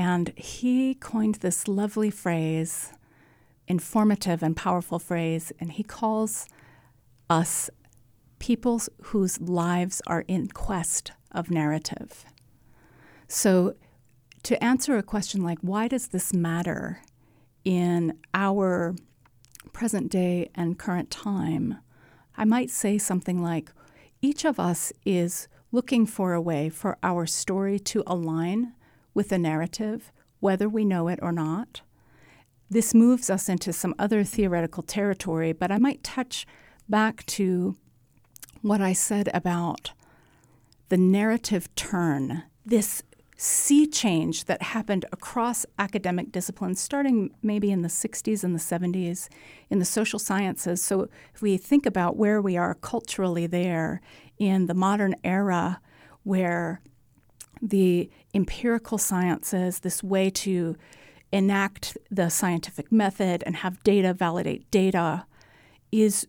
And 0.00 0.32
he 0.34 0.94
coined 0.94 1.34
this 1.36 1.68
lovely 1.68 2.10
phrase, 2.10 2.94
informative 3.68 4.42
and 4.42 4.56
powerful 4.56 4.98
phrase, 4.98 5.52
and 5.60 5.72
he 5.72 5.82
calls 5.82 6.46
us 7.28 7.68
people 8.38 8.80
whose 9.02 9.38
lives 9.42 10.00
are 10.06 10.24
in 10.26 10.48
quest 10.48 11.12
of 11.32 11.50
narrative. 11.50 12.24
So, 13.28 13.74
to 14.44 14.64
answer 14.64 14.96
a 14.96 15.02
question 15.02 15.42
like, 15.42 15.58
why 15.60 15.86
does 15.86 16.08
this 16.08 16.32
matter 16.32 17.02
in 17.62 18.16
our 18.32 18.94
present 19.74 20.10
day 20.10 20.48
and 20.54 20.78
current 20.78 21.10
time, 21.10 21.76
I 22.38 22.46
might 22.46 22.70
say 22.70 22.96
something 22.96 23.42
like 23.42 23.70
each 24.22 24.46
of 24.46 24.58
us 24.58 24.94
is 25.04 25.46
looking 25.72 26.06
for 26.06 26.32
a 26.32 26.40
way 26.40 26.70
for 26.70 26.96
our 27.02 27.26
story 27.26 27.78
to 27.80 28.02
align 28.06 28.72
with 29.14 29.32
a 29.32 29.38
narrative, 29.38 30.12
whether 30.40 30.68
we 30.68 30.84
know 30.84 31.08
it 31.08 31.18
or 31.22 31.32
not. 31.32 31.82
This 32.68 32.94
moves 32.94 33.28
us 33.30 33.48
into 33.48 33.72
some 33.72 33.94
other 33.98 34.22
theoretical 34.22 34.82
territory, 34.82 35.52
but 35.52 35.72
I 35.72 35.78
might 35.78 36.04
touch 36.04 36.46
back 36.88 37.26
to 37.26 37.76
what 38.62 38.80
I 38.80 38.92
said 38.92 39.28
about 39.32 39.92
the 40.88 40.98
narrative 40.98 41.72
turn, 41.76 42.42
this 42.66 43.02
sea 43.36 43.86
change 43.86 44.44
that 44.44 44.60
happened 44.60 45.06
across 45.12 45.64
academic 45.78 46.30
disciplines, 46.30 46.78
starting 46.78 47.30
maybe 47.42 47.70
in 47.70 47.80
the 47.80 47.88
60s 47.88 48.44
and 48.44 48.54
the 48.54 48.58
70s 48.58 49.28
in 49.70 49.78
the 49.78 49.84
social 49.84 50.18
sciences. 50.18 50.82
So, 50.82 51.08
if 51.34 51.40
we 51.40 51.56
think 51.56 51.86
about 51.86 52.16
where 52.16 52.42
we 52.42 52.58
are 52.58 52.74
culturally 52.74 53.46
there 53.46 54.02
in 54.38 54.66
the 54.66 54.74
modern 54.74 55.14
era, 55.24 55.80
where 56.22 56.82
the 57.60 58.10
empirical 58.34 58.98
sciences, 58.98 59.80
this 59.80 60.02
way 60.02 60.30
to 60.30 60.76
enact 61.32 61.96
the 62.10 62.28
scientific 62.28 62.90
method 62.90 63.42
and 63.46 63.56
have 63.56 63.82
data 63.84 64.12
validate 64.12 64.70
data, 64.70 65.24
is 65.92 66.26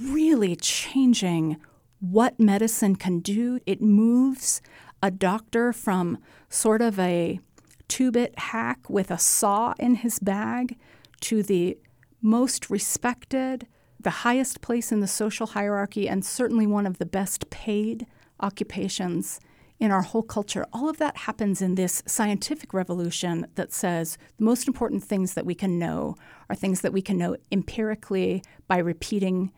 really 0.00 0.56
changing 0.56 1.56
what 2.00 2.40
medicine 2.40 2.96
can 2.96 3.20
do. 3.20 3.60
It 3.66 3.80
moves 3.80 4.60
a 5.02 5.10
doctor 5.10 5.72
from 5.72 6.18
sort 6.48 6.82
of 6.82 6.98
a 6.98 7.40
two 7.88 8.10
bit 8.10 8.38
hack 8.38 8.88
with 8.88 9.10
a 9.10 9.18
saw 9.18 9.74
in 9.78 9.96
his 9.96 10.18
bag 10.18 10.78
to 11.20 11.42
the 11.42 11.78
most 12.20 12.70
respected, 12.70 13.66
the 14.00 14.10
highest 14.10 14.60
place 14.60 14.90
in 14.90 15.00
the 15.00 15.06
social 15.06 15.48
hierarchy, 15.48 16.08
and 16.08 16.24
certainly 16.24 16.66
one 16.66 16.86
of 16.86 16.98
the 16.98 17.06
best 17.06 17.50
paid 17.50 18.06
occupations 18.40 19.38
in 19.78 19.90
our 19.90 20.02
whole 20.02 20.22
culture. 20.22 20.66
All 20.72 20.88
of 20.88 20.98
that 20.98 21.16
happens 21.16 21.60
in 21.60 21.74
this 21.74 22.02
scientific 22.06 22.72
revolution 22.72 23.46
that 23.56 23.72
says 23.72 24.16
the 24.38 24.44
most 24.44 24.68
important 24.68 25.02
things 25.02 25.34
that 25.34 25.44
we 25.44 25.54
can 25.54 25.78
know 25.78 26.16
are 26.48 26.54
things 26.54 26.82
that 26.82 26.92
we 26.92 27.02
can 27.02 27.18
know 27.18 27.36
empirically 27.50 28.42
by 28.68 28.78
repeating 28.78 29.50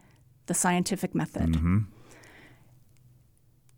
the 0.47 0.55
scientific 0.55 1.15
method. 1.15 1.51
Mm-hmm. 1.51 1.79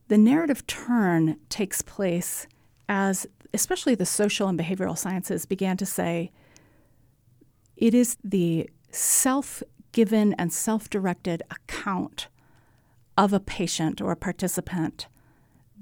The 0.08 0.18
narrative 0.18 0.66
turn 0.66 1.38
takes 1.48 1.82
place 1.82 2.46
as, 2.88 3.26
especially 3.52 3.96
the 3.96 4.06
social 4.06 4.48
and 4.48 4.58
behavioral 4.58 4.96
sciences 4.96 5.46
began 5.46 5.76
to 5.78 5.86
say, 5.86 6.30
it 7.76 7.92
is 7.92 8.16
the 8.22 8.70
self 8.90 9.62
given 9.92 10.34
and 10.34 10.52
self 10.52 10.88
directed 10.88 11.42
account 11.50 12.28
of 13.18 13.32
a 13.32 13.40
patient 13.40 14.00
or 14.00 14.12
a 14.12 14.16
participant 14.16 15.08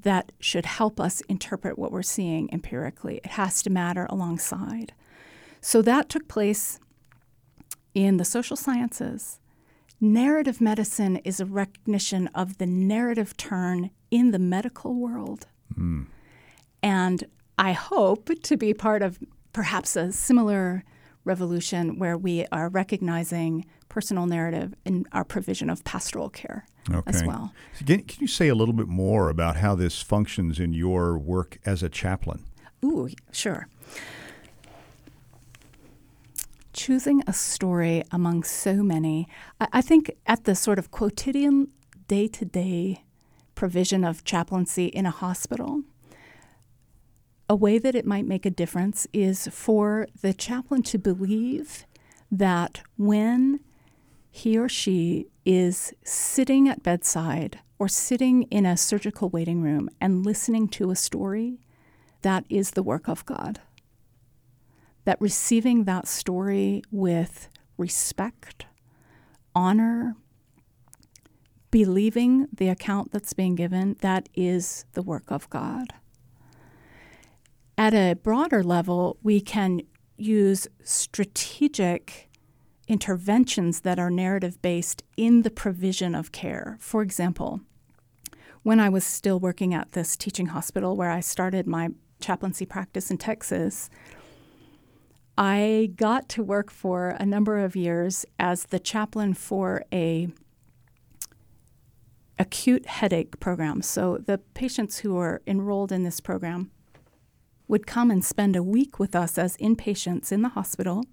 that 0.05 0.33
should 0.39 0.67
help 0.67 1.01
us 1.01 1.21
interpret 1.23 1.79
what 1.79 1.93
we're 1.93 2.03
seeing 2.03 2.49
empirically. 2.53 3.21
It 3.25 3.33
has 3.33 3.63
to 3.63 3.71
matter 3.71 4.07
alongside. 4.09 4.93
So 5.61 5.83
that 5.83 6.09
took 6.09 6.29
place 6.29 6.79
in 7.95 8.19
the 8.19 8.25
social 8.25 8.57
sciences. 8.57 9.41
Narrative 10.01 10.61
medicine 10.61 11.17
is 11.19 11.41
a 11.41 11.47
recognition 11.47 12.29
of 12.35 12.59
the 12.59 12.67
narrative 12.67 13.37
turn 13.37 13.91
in 14.11 14.31
the 14.31 14.39
medical 14.39 14.95
world. 14.95 15.47
Mm. 15.79 16.07
And 16.83 17.25
I 17.59 17.73
hope 17.73 18.31
to 18.43 18.57
be 18.57 18.75
part 18.75 19.03
of 19.03 19.19
perhaps 19.53 19.97
a 19.97 20.13
similar 20.13 20.85
revolution 21.25 21.99
where 21.99 22.19
we 22.19 22.45
are 22.53 22.69
recognizing 22.69 23.65
personal 23.95 24.27
narrative 24.27 24.75
in 24.85 25.07
our 25.13 25.23
provision 25.23 25.71
of 25.71 25.85
pastoral 25.85 26.29
care 26.29 26.67
okay. 26.91 27.03
as 27.07 27.23
well. 27.23 27.53
Can, 27.87 28.03
can, 28.03 28.23
you 28.23 28.27
say 28.27 28.49
a 28.49 28.55
little 28.57 28.75
bit 28.75 28.89
more 28.89 29.31
about 29.31 29.55
how 29.59 29.77
this 29.77 30.03
functions 30.03 30.59
in 30.59 30.73
your 30.73 31.17
work 31.17 31.59
as 31.65 31.81
a 31.81 31.89
chaplain? 31.89 32.45
Ooh, 32.85 33.09
sure. 33.31 33.69
Choosing 36.73 37.23
a 37.29 37.33
story 37.33 38.03
among 38.11 38.43
so 38.43 38.83
many, 38.83 39.29
I, 39.61 39.69
I 39.75 39.81
think 39.81 40.11
at 40.27 40.43
the 40.43 40.57
sort 40.57 40.81
of 40.81 40.91
quotidian 40.91 41.69
day 42.09 42.27
to 42.27 42.45
day 42.45 43.05
provision 43.55 44.03
of 44.03 44.25
chaplaincy 44.25 44.87
in 44.87 45.07
a 45.07 45.13
hospital, 45.13 45.83
a 47.49 47.55
way 47.55 47.79
that 47.79 47.95
it 47.95 48.05
might 48.05 48.27
make 48.27 48.45
a 48.45 48.51
difference 48.51 49.07
is 49.13 49.47
for 49.53 50.09
the 50.21 50.35
chaplain 50.35 50.83
to 50.83 50.99
believe 50.99 51.87
that 52.33 52.81
when 52.97 53.61
he 54.37 54.59
or 54.59 54.69
she 54.69 55.29
is 55.45 55.95
sitting 56.03 56.69
at 56.69 56.83
bedside 56.83 57.61
or 57.79 57.87
sitting 57.87 58.43
in 58.51 58.67
a 58.67 58.77
surgical 58.77 59.29
waiting 59.29 59.63
room 59.63 59.89
and 60.01 60.27
listening 60.27 60.67
to 60.67 60.91
a 60.91 60.97
story, 60.97 61.61
that 62.23 62.45
is 62.49 62.73
the 62.73 62.83
work 62.83 63.09
of 63.09 63.25
God. 63.27 63.61
That 65.05 65.21
receiving 65.21 65.85
that 65.85 66.09
story 66.09 66.83
with 66.91 67.49
respect, 67.79 68.67
honor, 69.55 70.17
believing 71.71 72.49
the 72.53 72.71
account 72.71 73.13
that's 73.13 73.35
being 73.35 73.55
given, 73.55 73.95
that 74.01 74.29
is 74.35 74.85
the 74.95 75.03
work 75.03 75.31
of 75.31 75.49
God. 75.49 75.95
At 77.79 77.95
a 77.95 78.15
broader 78.15 78.65
level, 78.65 79.17
we 79.23 79.41
can 79.41 79.83
use 80.17 80.67
strategic 80.83 82.31
interventions 82.89 83.81
that 83.81 83.99
are 83.99 84.11
narrative 84.11 84.61
based 84.63 85.03
in 85.17 85.43
the 85.43 85.51
provision 85.51 86.15
of 86.15 86.33
care. 86.33 86.77
For 86.81 87.03
example, 87.03 87.61
when 88.63 88.81
I 88.81 88.89
was 88.89 89.05
still 89.05 89.39
working 89.39 89.75
at 89.75 89.93
this 89.93 90.17
teaching 90.17 90.47
hospital 90.47 90.97
where 90.97 91.11
I 91.11 91.21
started 91.21 91.67
my 91.67 91.91
chaplaincy 92.21 92.67
practice 92.67 93.11
in 93.11 93.19
Texas, 93.19 93.91
I 95.37 95.91
got 95.97 96.29
to 96.31 96.43
work 96.43 96.71
for 96.71 97.11
a 97.11 97.27
number 97.27 97.59
of 97.59 97.75
years 97.75 98.25
as 98.39 98.65
the 98.65 98.79
chaplain 98.79 99.35
for 99.35 99.85
a 99.93 100.29
acute 102.39 102.87
headache 102.87 103.39
program. 103.41 103.83
So 103.83 104.19
the 104.19 104.39
patients 104.39 104.99
who 104.99 105.17
are 105.19 105.43
enrolled 105.47 105.93
in 105.93 106.03
this 106.03 106.21
program 106.21 106.71
would 107.69 107.87
come 107.87 108.11
and 108.11 108.25
spend 108.25 108.57
a 108.57 108.63
week 108.63 108.99
with 108.99 109.15
us 109.15 109.39
as 109.39 109.57
inpatients 109.57 110.31
in 110.31 110.43
the 110.43 110.51
hospital. 110.51 111.05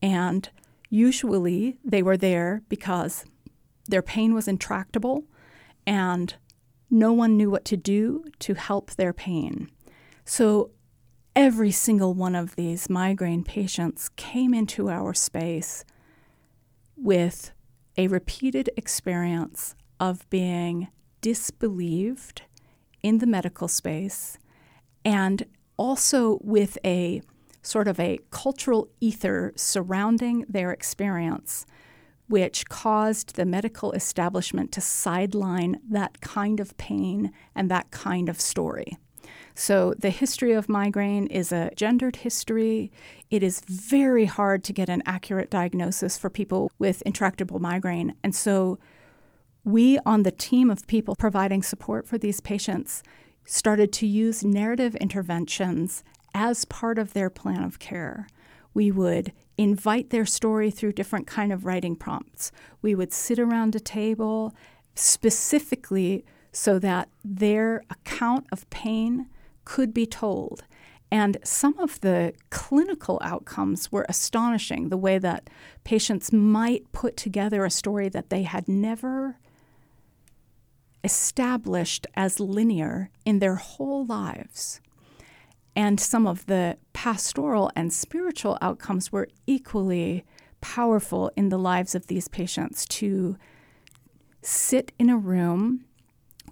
And 0.00 0.48
usually 0.90 1.78
they 1.84 2.02
were 2.02 2.16
there 2.16 2.62
because 2.68 3.24
their 3.88 4.02
pain 4.02 4.34
was 4.34 4.48
intractable 4.48 5.24
and 5.86 6.34
no 6.90 7.12
one 7.12 7.36
knew 7.36 7.50
what 7.50 7.64
to 7.66 7.76
do 7.76 8.24
to 8.38 8.54
help 8.54 8.90
their 8.92 9.12
pain. 9.12 9.70
So 10.24 10.70
every 11.34 11.70
single 11.70 12.14
one 12.14 12.34
of 12.34 12.56
these 12.56 12.90
migraine 12.90 13.44
patients 13.44 14.08
came 14.16 14.52
into 14.52 14.88
our 14.88 15.14
space 15.14 15.84
with 16.96 17.52
a 17.96 18.08
repeated 18.08 18.70
experience 18.76 19.74
of 20.00 20.28
being 20.30 20.88
disbelieved 21.20 22.42
in 23.02 23.18
the 23.18 23.26
medical 23.26 23.68
space 23.68 24.38
and 25.04 25.44
also 25.76 26.38
with 26.42 26.76
a 26.84 27.22
sort 27.68 27.86
of 27.86 28.00
a 28.00 28.18
cultural 28.30 28.88
ether 28.98 29.52
surrounding 29.54 30.42
their 30.48 30.72
experience, 30.72 31.66
which 32.26 32.66
caused 32.68 33.36
the 33.36 33.44
medical 33.44 33.92
establishment 33.92 34.72
to 34.72 34.80
sideline 34.80 35.78
that 35.90 36.20
kind 36.22 36.60
of 36.60 36.76
pain 36.78 37.30
and 37.54 37.70
that 37.70 37.90
kind 37.90 38.30
of 38.30 38.40
story. 38.40 38.96
So, 39.54 39.92
the 39.98 40.10
history 40.10 40.52
of 40.52 40.68
migraine 40.68 41.26
is 41.26 41.52
a 41.52 41.70
gendered 41.74 42.16
history. 42.16 42.90
It 43.28 43.42
is 43.42 43.60
very 43.60 44.24
hard 44.24 44.64
to 44.64 44.72
get 44.72 44.88
an 44.88 45.02
accurate 45.04 45.50
diagnosis 45.50 46.16
for 46.16 46.30
people 46.30 46.70
with 46.78 47.02
intractable 47.02 47.58
migraine. 47.58 48.14
And 48.22 48.34
so, 48.34 48.78
we 49.64 49.98
on 50.06 50.22
the 50.22 50.30
team 50.30 50.70
of 50.70 50.86
people 50.86 51.16
providing 51.16 51.62
support 51.62 52.06
for 52.06 52.16
these 52.16 52.40
patients 52.40 53.02
started 53.44 53.92
to 53.94 54.06
use 54.06 54.44
narrative 54.44 54.94
interventions 54.96 56.04
as 56.34 56.64
part 56.64 56.98
of 56.98 57.12
their 57.12 57.30
plan 57.30 57.62
of 57.62 57.78
care. 57.78 58.26
We 58.74 58.90
would 58.90 59.32
invite 59.56 60.10
their 60.10 60.26
story 60.26 60.70
through 60.70 60.92
different 60.92 61.26
kind 61.26 61.52
of 61.52 61.64
writing 61.64 61.96
prompts. 61.96 62.52
We 62.80 62.94
would 62.94 63.12
sit 63.12 63.38
around 63.38 63.74
a 63.74 63.80
table 63.80 64.54
specifically 64.94 66.24
so 66.52 66.78
that 66.78 67.08
their 67.24 67.82
account 67.90 68.46
of 68.52 68.68
pain 68.70 69.28
could 69.64 69.92
be 69.92 70.06
told. 70.06 70.64
And 71.10 71.38
some 71.42 71.78
of 71.78 72.00
the 72.00 72.34
clinical 72.50 73.18
outcomes 73.22 73.90
were 73.90 74.06
astonishing 74.08 74.88
the 74.88 74.96
way 74.96 75.18
that 75.18 75.48
patients 75.84 76.32
might 76.32 76.90
put 76.92 77.16
together 77.16 77.64
a 77.64 77.70
story 77.70 78.08
that 78.10 78.30
they 78.30 78.42
had 78.42 78.68
never 78.68 79.38
established 81.02 82.06
as 82.14 82.40
linear 82.40 83.10
in 83.24 83.38
their 83.38 83.54
whole 83.54 84.04
lives. 84.04 84.80
And 85.76 86.00
some 86.00 86.26
of 86.26 86.46
the 86.46 86.76
pastoral 86.92 87.70
and 87.76 87.92
spiritual 87.92 88.58
outcomes 88.60 89.12
were 89.12 89.28
equally 89.46 90.24
powerful 90.60 91.30
in 91.36 91.50
the 91.50 91.58
lives 91.58 91.94
of 91.94 92.08
these 92.08 92.28
patients 92.28 92.84
to 92.86 93.36
sit 94.42 94.92
in 94.98 95.08
a 95.08 95.16
room 95.16 95.84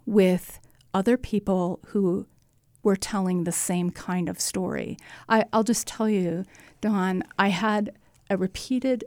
with 0.04 0.60
other 0.94 1.16
people 1.16 1.80
who 1.86 2.26
were 2.82 2.96
telling 2.96 3.44
the 3.44 3.52
same 3.52 3.90
kind 3.90 4.28
of 4.28 4.40
story. 4.40 4.96
I, 5.28 5.44
will 5.52 5.64
just 5.64 5.86
tell 5.88 6.08
you, 6.08 6.44
Don, 6.80 7.24
I 7.38 7.48
had 7.48 7.90
a 8.30 8.36
repeated 8.36 9.04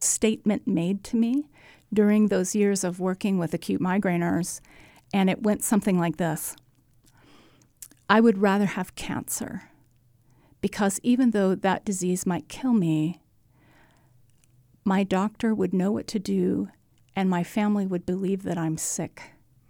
statement 0.00 0.66
made 0.66 1.02
to 1.04 1.16
me 1.16 1.48
during 1.92 2.28
those 2.28 2.54
years 2.54 2.84
of 2.84 3.00
working 3.00 3.38
with 3.38 3.54
acute 3.54 3.80
migraineurs, 3.80 4.60
and 5.12 5.28
it 5.28 5.42
went 5.42 5.64
something 5.64 5.98
like 5.98 6.18
this 6.18 6.56
I 8.10 8.20
would 8.20 8.38
rather 8.38 8.66
have 8.66 8.96
cancer 8.96 9.70
because 10.60 10.98
even 11.04 11.30
though 11.30 11.54
that 11.54 11.84
disease 11.84 12.26
might 12.26 12.48
kill 12.48 12.72
me, 12.72 13.22
my 14.84 15.04
doctor 15.04 15.54
would 15.54 15.72
know 15.72 15.92
what 15.92 16.08
to 16.08 16.18
do 16.18 16.68
and 17.14 17.30
my 17.30 17.44
family 17.44 17.86
would 17.86 18.04
believe 18.04 18.42
that 18.42 18.58
I'm 18.58 18.76
sick. 18.76 19.22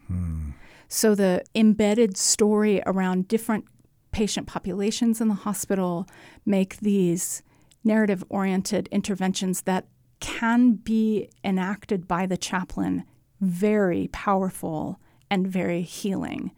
Hmm. 0.06 0.52
So 0.88 1.14
the 1.14 1.44
embedded 1.54 2.16
story 2.16 2.82
around 2.86 3.28
different 3.28 3.66
patient 4.10 4.46
populations 4.46 5.20
in 5.20 5.28
the 5.28 5.34
hospital 5.34 6.06
make 6.46 6.78
these 6.78 7.42
narrative 7.84 8.24
oriented 8.30 8.88
interventions 8.90 9.62
that 9.62 9.86
can 10.18 10.72
be 10.72 11.28
enacted 11.44 12.08
by 12.08 12.24
the 12.24 12.38
chaplain 12.38 13.04
very 13.40 14.08
powerful 14.08 14.98
and 15.30 15.46
very 15.46 15.82
healing. 15.82 16.52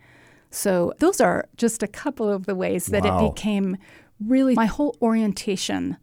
So, 0.53 0.93
those 0.99 1.21
are 1.21 1.49
just 1.57 1.83
a 1.83 1.89
couple 1.89 2.29
of 2.29 2.47
the 2.47 2.55
ways 2.55 2.87
that 2.87 3.05
wow. 3.05 3.27
it 3.27 3.35
became 3.35 3.79
really 4.21 4.55
my 4.55 4.67
whole 4.67 4.97
orientation 5.01 5.97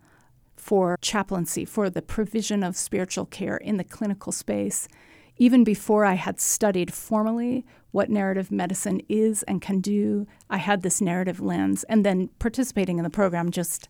for 0.55 0.97
chaplaincy, 1.01 1.65
for 1.65 1.89
the 1.89 2.01
provision 2.01 2.63
of 2.63 2.75
spiritual 2.75 3.25
care 3.25 3.57
in 3.57 3.77
the 3.77 3.83
clinical 3.83 4.31
space. 4.31 4.87
Even 5.37 5.63
before 5.63 6.03
I 6.03 6.15
had 6.15 6.41
studied 6.41 6.93
formally 6.93 7.65
what 7.91 8.09
narrative 8.09 8.51
medicine 8.51 9.01
is 9.07 9.41
and 9.43 9.61
can 9.61 9.79
do, 9.79 10.27
I 10.49 10.57
had 10.57 10.81
this 10.81 10.99
narrative 10.99 11.39
lens. 11.39 11.85
And 11.85 12.05
then 12.05 12.29
participating 12.39 12.97
in 12.97 13.03
the 13.03 13.09
program 13.09 13.51
just 13.51 13.87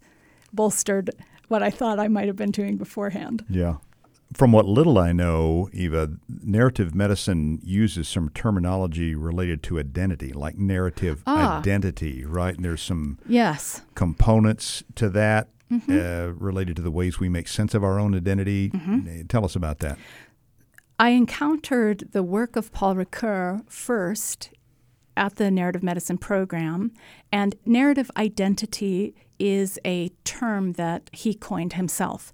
bolstered 0.54 1.10
what 1.48 1.64
I 1.64 1.70
thought 1.70 2.00
I 2.00 2.08
might 2.08 2.28
have 2.28 2.36
been 2.36 2.52
doing 2.52 2.78
beforehand. 2.78 3.46
Yeah. 3.50 3.78
From 4.34 4.52
what 4.52 4.66
little 4.66 5.00
I 5.00 5.12
know, 5.12 5.70
Eva, 5.74 6.12
narrative 6.28 6.94
medicine 6.94 7.60
uses 7.64 8.08
some 8.08 8.30
terminology 8.30 9.16
related 9.16 9.64
to 9.64 9.80
identity, 9.80 10.32
like 10.34 10.56
narrative 10.58 11.24
ah. 11.26 11.60
identity, 11.60 12.26
right? 12.26 12.56
And 12.56 12.64
there's 12.64 12.82
some 12.82 13.18
yes 13.28 13.82
components 13.96 14.84
to 14.96 15.10
that 15.10 15.50
mm-hmm. 15.72 15.92
uh, 15.92 16.34
related 16.34 16.76
to 16.76 16.82
the 16.82 16.92
ways 16.92 17.20
we 17.20 17.28
make 17.28 17.48
sense 17.48 17.74
of 17.74 17.84
our 17.84 18.00
own 18.00 18.14
identity. 18.14 18.70
Mm-hmm. 18.70 19.26
Tell 19.28 19.46
us 19.46 19.56
about 19.56 19.80
that. 19.80 19.98
I 21.00 21.10
encountered 21.10 22.10
the 22.12 22.24
work 22.24 22.56
of 22.56 22.72
Paul 22.72 22.96
Ricoeur 22.96 23.64
first 23.70 24.52
at 25.16 25.36
the 25.36 25.50
narrative 25.50 25.84
medicine 25.84 26.18
program, 26.18 26.92
and 27.32 27.56
narrative 27.66 28.10
identity 28.16 29.16
is 29.40 29.80
a 29.86 30.10
term 30.24 30.74
that 30.74 31.10
he 31.14 31.34
coined 31.34 31.74
himself. 31.74 32.32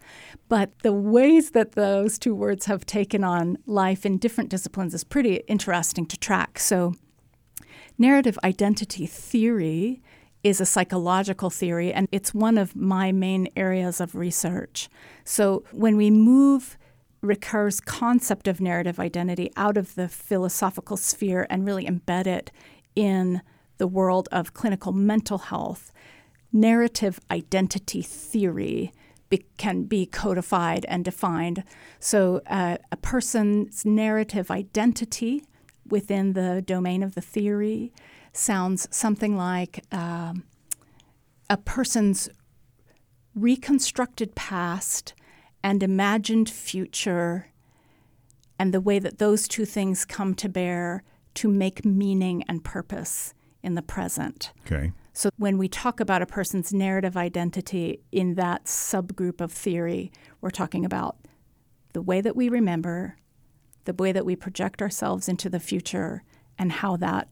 But 0.49 0.77
the 0.79 0.91
ways 0.91 1.51
that 1.51 1.73
those 1.73 2.19
two 2.19 2.35
words 2.35 2.65
have 2.65 2.85
taken 2.85 3.23
on 3.23 3.57
life 3.65 4.05
in 4.05 4.17
different 4.17 4.49
disciplines 4.49 4.93
is 4.93 5.03
pretty 5.03 5.35
interesting 5.47 6.05
to 6.07 6.17
track. 6.17 6.59
So, 6.59 6.95
narrative 7.97 8.37
identity 8.43 9.05
theory 9.05 10.01
is 10.43 10.61
a 10.61 10.65
psychological 10.65 11.49
theory, 11.49 11.93
and 11.93 12.07
it's 12.11 12.33
one 12.33 12.57
of 12.57 12.75
my 12.75 13.11
main 13.11 13.47
areas 13.55 13.99
of 13.99 14.15
research. 14.15 14.89
So, 15.23 15.63
when 15.71 15.97
we 15.97 16.11
move 16.11 16.77
Ricoeur's 17.21 17.79
concept 17.79 18.47
of 18.47 18.61
narrative 18.61 18.99
identity 18.99 19.51
out 19.55 19.77
of 19.77 19.95
the 19.95 20.07
philosophical 20.07 20.97
sphere 20.97 21.47
and 21.49 21.65
really 21.65 21.85
embed 21.85 22.27
it 22.27 22.51
in 22.95 23.41
the 23.77 23.87
world 23.87 24.29
of 24.31 24.53
clinical 24.53 24.91
mental 24.91 25.37
health, 25.37 25.91
narrative 26.55 27.19
identity 27.29 28.01
theory 28.01 28.93
be, 29.29 29.45
can 29.57 29.83
be 29.83 30.05
codified 30.05 30.85
and 30.87 31.03
defined. 31.03 31.63
So, 31.99 32.41
uh, 32.47 32.77
a 32.91 32.97
person's 32.97 33.85
narrative 33.85 34.49
identity 34.49 35.43
within 35.87 36.33
the 36.33 36.63
domain 36.65 37.03
of 37.03 37.13
the 37.13 37.21
theory 37.21 37.91
sounds 38.31 38.87
something 38.89 39.35
like 39.35 39.83
um, 39.91 40.43
a 41.49 41.57
person's 41.57 42.29
reconstructed 43.35 44.33
past 44.35 45.13
and 45.63 45.83
imagined 45.83 46.49
future 46.49 47.47
and 48.57 48.73
the 48.73 48.81
way 48.81 48.97
that 48.99 49.17
those 49.17 49.47
two 49.47 49.65
things 49.65 50.05
come 50.05 50.33
to 50.35 50.47
bear 50.47 51.03
to 51.33 51.49
make 51.49 51.83
meaning 51.83 52.43
and 52.47 52.63
purpose 52.63 53.33
in 53.61 53.75
the 53.75 53.81
present. 53.81 54.53
Okay. 54.65 54.93
So 55.15 55.29
when 55.37 55.57
we 55.57 55.69
talk 55.69 56.01
about 56.01 56.21
a 56.21 56.25
person's 56.25 56.73
narrative 56.73 57.15
identity 57.15 58.01
in 58.11 58.35
that 58.35 58.65
subgroup 58.65 59.39
of 59.39 59.49
theory, 59.49 60.11
we're 60.41 60.49
talking 60.49 60.83
about 60.83 61.15
the 61.93 62.01
way 62.01 62.19
that 62.19 62.35
we 62.35 62.49
remember, 62.49 63.15
the 63.85 63.93
way 63.93 64.11
that 64.11 64.25
we 64.25 64.35
project 64.35 64.81
ourselves 64.81 65.29
into 65.29 65.49
the 65.49 65.61
future, 65.61 66.23
and 66.59 66.69
how 66.69 66.97
that 66.97 67.29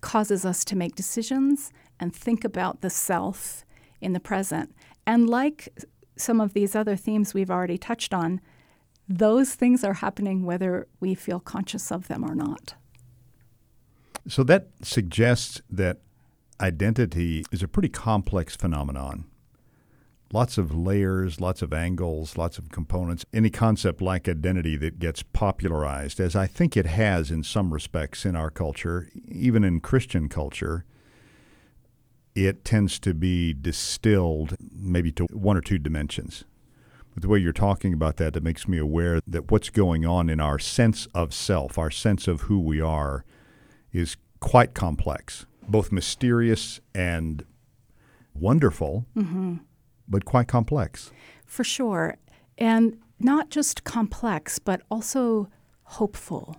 causes 0.00 0.46
us 0.46 0.64
to 0.64 0.74
make 0.74 0.94
decisions 0.94 1.70
and 2.00 2.16
think 2.16 2.44
about 2.44 2.80
the 2.80 2.88
self 2.88 3.62
in 4.00 4.14
the 4.14 4.20
present. 4.20 4.74
And 5.06 5.28
like 5.28 5.68
some 6.16 6.40
of 6.40 6.54
these 6.54 6.74
other 6.74 6.96
themes 6.96 7.34
we've 7.34 7.50
already 7.50 7.76
touched 7.76 8.14
on, 8.14 8.40
those 9.06 9.54
things 9.54 9.84
are 9.84 9.94
happening 9.94 10.46
whether 10.46 10.88
we 10.98 11.14
feel 11.14 11.40
conscious 11.40 11.92
of 11.92 12.08
them 12.08 12.24
or 12.24 12.34
not. 12.34 12.72
So 14.26 14.42
that 14.44 14.68
suggests 14.80 15.60
that 15.68 16.00
identity 16.60 17.44
is 17.50 17.62
a 17.62 17.68
pretty 17.68 17.88
complex 17.88 18.56
phenomenon. 18.56 19.24
Lots 20.32 20.58
of 20.58 20.76
layers, 20.76 21.40
lots 21.40 21.60
of 21.60 21.72
angles, 21.72 22.38
lots 22.38 22.56
of 22.56 22.70
components. 22.70 23.24
Any 23.32 23.50
concept 23.50 24.00
like 24.00 24.28
identity 24.28 24.76
that 24.76 25.00
gets 25.00 25.24
popularized, 25.24 26.20
as 26.20 26.36
I 26.36 26.46
think 26.46 26.76
it 26.76 26.86
has 26.86 27.32
in 27.32 27.42
some 27.42 27.72
respects 27.72 28.24
in 28.24 28.36
our 28.36 28.50
culture, 28.50 29.08
even 29.28 29.64
in 29.64 29.80
Christian 29.80 30.28
culture, 30.28 30.84
it 32.36 32.64
tends 32.64 33.00
to 33.00 33.12
be 33.12 33.52
distilled 33.52 34.56
maybe 34.72 35.10
to 35.12 35.24
one 35.32 35.56
or 35.56 35.60
two 35.60 35.78
dimensions. 35.78 36.44
But 37.12 37.22
the 37.22 37.28
way 37.28 37.40
you're 37.40 37.52
talking 37.52 37.92
about 37.92 38.16
that, 38.18 38.34
that 38.34 38.44
makes 38.44 38.68
me 38.68 38.78
aware 38.78 39.20
that 39.26 39.50
what's 39.50 39.68
going 39.68 40.06
on 40.06 40.30
in 40.30 40.38
our 40.38 40.60
sense 40.60 41.08
of 41.12 41.34
self, 41.34 41.76
our 41.76 41.90
sense 41.90 42.28
of 42.28 42.42
who 42.42 42.60
we 42.60 42.80
are, 42.80 43.24
is 43.92 44.16
quite 44.38 44.74
complex, 44.74 45.44
both 45.70 45.92
mysterious 45.92 46.80
and 46.94 47.44
wonderful, 48.34 49.06
mm-hmm. 49.16 49.56
but 50.08 50.24
quite 50.24 50.48
complex. 50.48 51.10
For 51.46 51.64
sure. 51.64 52.16
And 52.58 52.98
not 53.18 53.50
just 53.50 53.84
complex, 53.84 54.58
but 54.58 54.82
also 54.90 55.48
hopeful. 55.84 56.56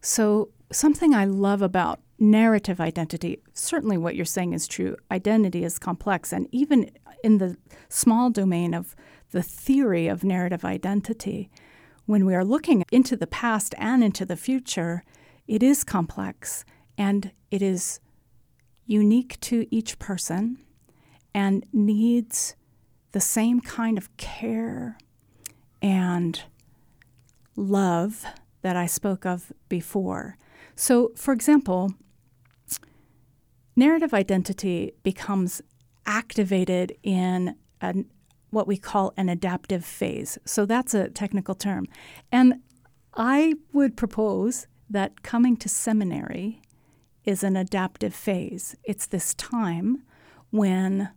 So, 0.00 0.50
something 0.70 1.14
I 1.14 1.24
love 1.24 1.62
about 1.62 2.00
narrative 2.18 2.80
identity, 2.80 3.40
certainly 3.54 3.96
what 3.96 4.14
you're 4.14 4.24
saying 4.24 4.52
is 4.52 4.66
true. 4.66 4.96
Identity 5.10 5.64
is 5.64 5.78
complex. 5.78 6.32
And 6.32 6.48
even 6.52 6.90
in 7.22 7.38
the 7.38 7.56
small 7.88 8.30
domain 8.30 8.74
of 8.74 8.94
the 9.30 9.42
theory 9.42 10.08
of 10.08 10.24
narrative 10.24 10.64
identity, 10.64 11.50
when 12.06 12.26
we 12.26 12.34
are 12.34 12.44
looking 12.44 12.84
into 12.92 13.16
the 13.16 13.26
past 13.26 13.74
and 13.78 14.04
into 14.04 14.26
the 14.26 14.36
future, 14.36 15.04
it 15.46 15.62
is 15.62 15.84
complex 15.84 16.64
and 16.98 17.32
it 17.50 17.62
is 17.62 18.00
unique 18.86 19.40
to 19.40 19.66
each 19.70 19.98
person 19.98 20.58
and 21.34 21.64
needs 21.72 22.54
the 23.12 23.20
same 23.20 23.60
kind 23.60 23.98
of 23.98 24.14
care 24.16 24.98
and 25.80 26.42
love 27.56 28.24
that 28.62 28.76
I 28.76 28.86
spoke 28.86 29.26
of 29.26 29.52
before. 29.68 30.36
So, 30.74 31.12
for 31.16 31.32
example, 31.32 31.94
narrative 33.76 34.14
identity 34.14 34.92
becomes 35.02 35.62
activated 36.06 36.96
in 37.02 37.56
an, 37.80 38.06
what 38.50 38.66
we 38.66 38.76
call 38.76 39.12
an 39.16 39.28
adaptive 39.28 39.84
phase. 39.84 40.38
So, 40.44 40.66
that's 40.66 40.94
a 40.94 41.10
technical 41.10 41.54
term. 41.54 41.86
And 42.32 42.62
I 43.14 43.54
would 43.72 43.96
propose 43.96 44.66
that 44.90 45.22
coming 45.22 45.56
to 45.58 45.68
seminary 45.68 46.60
is 47.24 47.42
an 47.42 47.56
adaptive 47.56 48.14
phase. 48.14 48.76
It's 48.84 49.06
this 49.06 49.34
time 49.34 50.02
when 50.50 51.10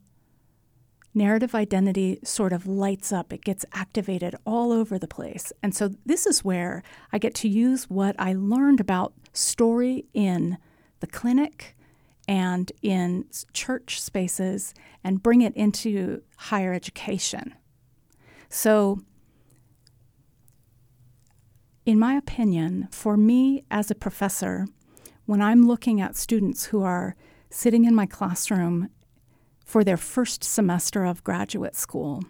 narrative 1.13 1.55
identity 1.55 2.19
sort 2.23 2.53
of 2.53 2.67
lights 2.67 3.11
up, 3.11 3.33
it 3.33 3.43
gets 3.43 3.65
activated 3.73 4.35
all 4.45 4.71
over 4.71 4.99
the 4.99 5.07
place. 5.07 5.51
And 5.63 5.75
so 5.75 5.95
this 6.05 6.25
is 6.25 6.45
where 6.45 6.83
I 7.11 7.17
get 7.17 7.33
to 7.35 7.49
use 7.49 7.89
what 7.89 8.15
I 8.19 8.33
learned 8.33 8.79
about 8.79 9.13
story 9.33 10.05
in 10.13 10.57
the 10.99 11.07
clinic 11.07 11.75
and 12.27 12.71
in 12.81 13.25
church 13.53 14.01
spaces 14.01 14.73
and 15.03 15.23
bring 15.23 15.41
it 15.41 15.55
into 15.55 16.21
higher 16.37 16.73
education. 16.73 17.53
So 18.49 18.99
in 21.85 21.97
my 21.97 22.15
opinion, 22.15 22.89
for 22.91 23.15
me 23.15 23.63
as 23.71 23.89
a 23.89 23.95
professor, 23.95 24.67
when 25.27 25.41
I'm 25.41 25.67
looking 25.67 26.01
at 26.01 26.15
students 26.15 26.65
who 26.67 26.81
are 26.81 27.15
sitting 27.49 27.85
in 27.85 27.93
my 27.93 28.05
classroom 28.05 28.89
for 29.63 29.83
their 29.83 29.97
first 29.97 30.43
semester 30.43 31.05
of 31.05 31.23
graduate 31.23 31.75
school, 31.75 32.23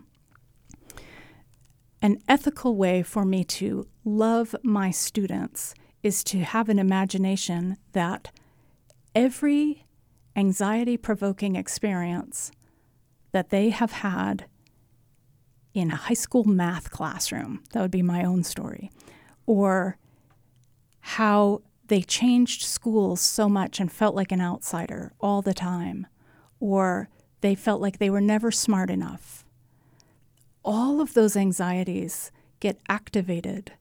an 2.01 2.17
ethical 2.27 2.75
way 2.75 3.03
for 3.03 3.23
me 3.23 3.43
to 3.43 3.87
love 4.03 4.55
my 4.63 4.91
students 4.91 5.75
is 6.01 6.23
to 6.23 6.39
have 6.39 6.69
an 6.69 6.79
imagination 6.79 7.77
that 7.93 8.31
every 9.13 9.85
anxiety 10.35 10.97
provoking 10.97 11.55
experience 11.55 12.51
that 13.31 13.49
they 13.49 13.69
have 13.69 13.91
had 13.91 14.45
in 15.73 15.91
a 15.91 15.95
high 15.95 16.15
school 16.15 16.45
math 16.45 16.89
classroom, 16.89 17.63
that 17.73 17.81
would 17.81 17.91
be 17.91 18.01
my 18.01 18.23
own 18.23 18.43
story, 18.43 18.89
or 19.45 19.97
how 20.99 21.61
they 21.87 22.01
changed 22.01 22.63
schools 22.63 23.21
so 23.21 23.47
much 23.47 23.79
and 23.79 23.91
felt 23.91 24.15
like 24.15 24.31
an 24.31 24.41
outsider 24.41 25.13
all 25.19 25.41
the 25.41 25.53
time, 25.53 26.07
or 26.59 27.09
they 27.41 27.55
felt 27.55 27.81
like 27.81 27.99
they 27.99 28.09
were 28.09 28.21
never 28.21 28.51
smart 28.51 28.89
enough. 28.89 29.45
All 30.63 30.99
of 30.99 31.13
those 31.13 31.37
anxieties 31.37 32.31
get 32.59 32.79
activated 32.89 33.73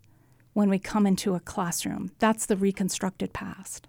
when 0.52 0.68
we 0.68 0.78
come 0.78 1.06
into 1.06 1.34
a 1.34 1.40
classroom. 1.40 2.12
That's 2.18 2.46
the 2.46 2.56
reconstructed 2.56 3.32
past. 3.32 3.88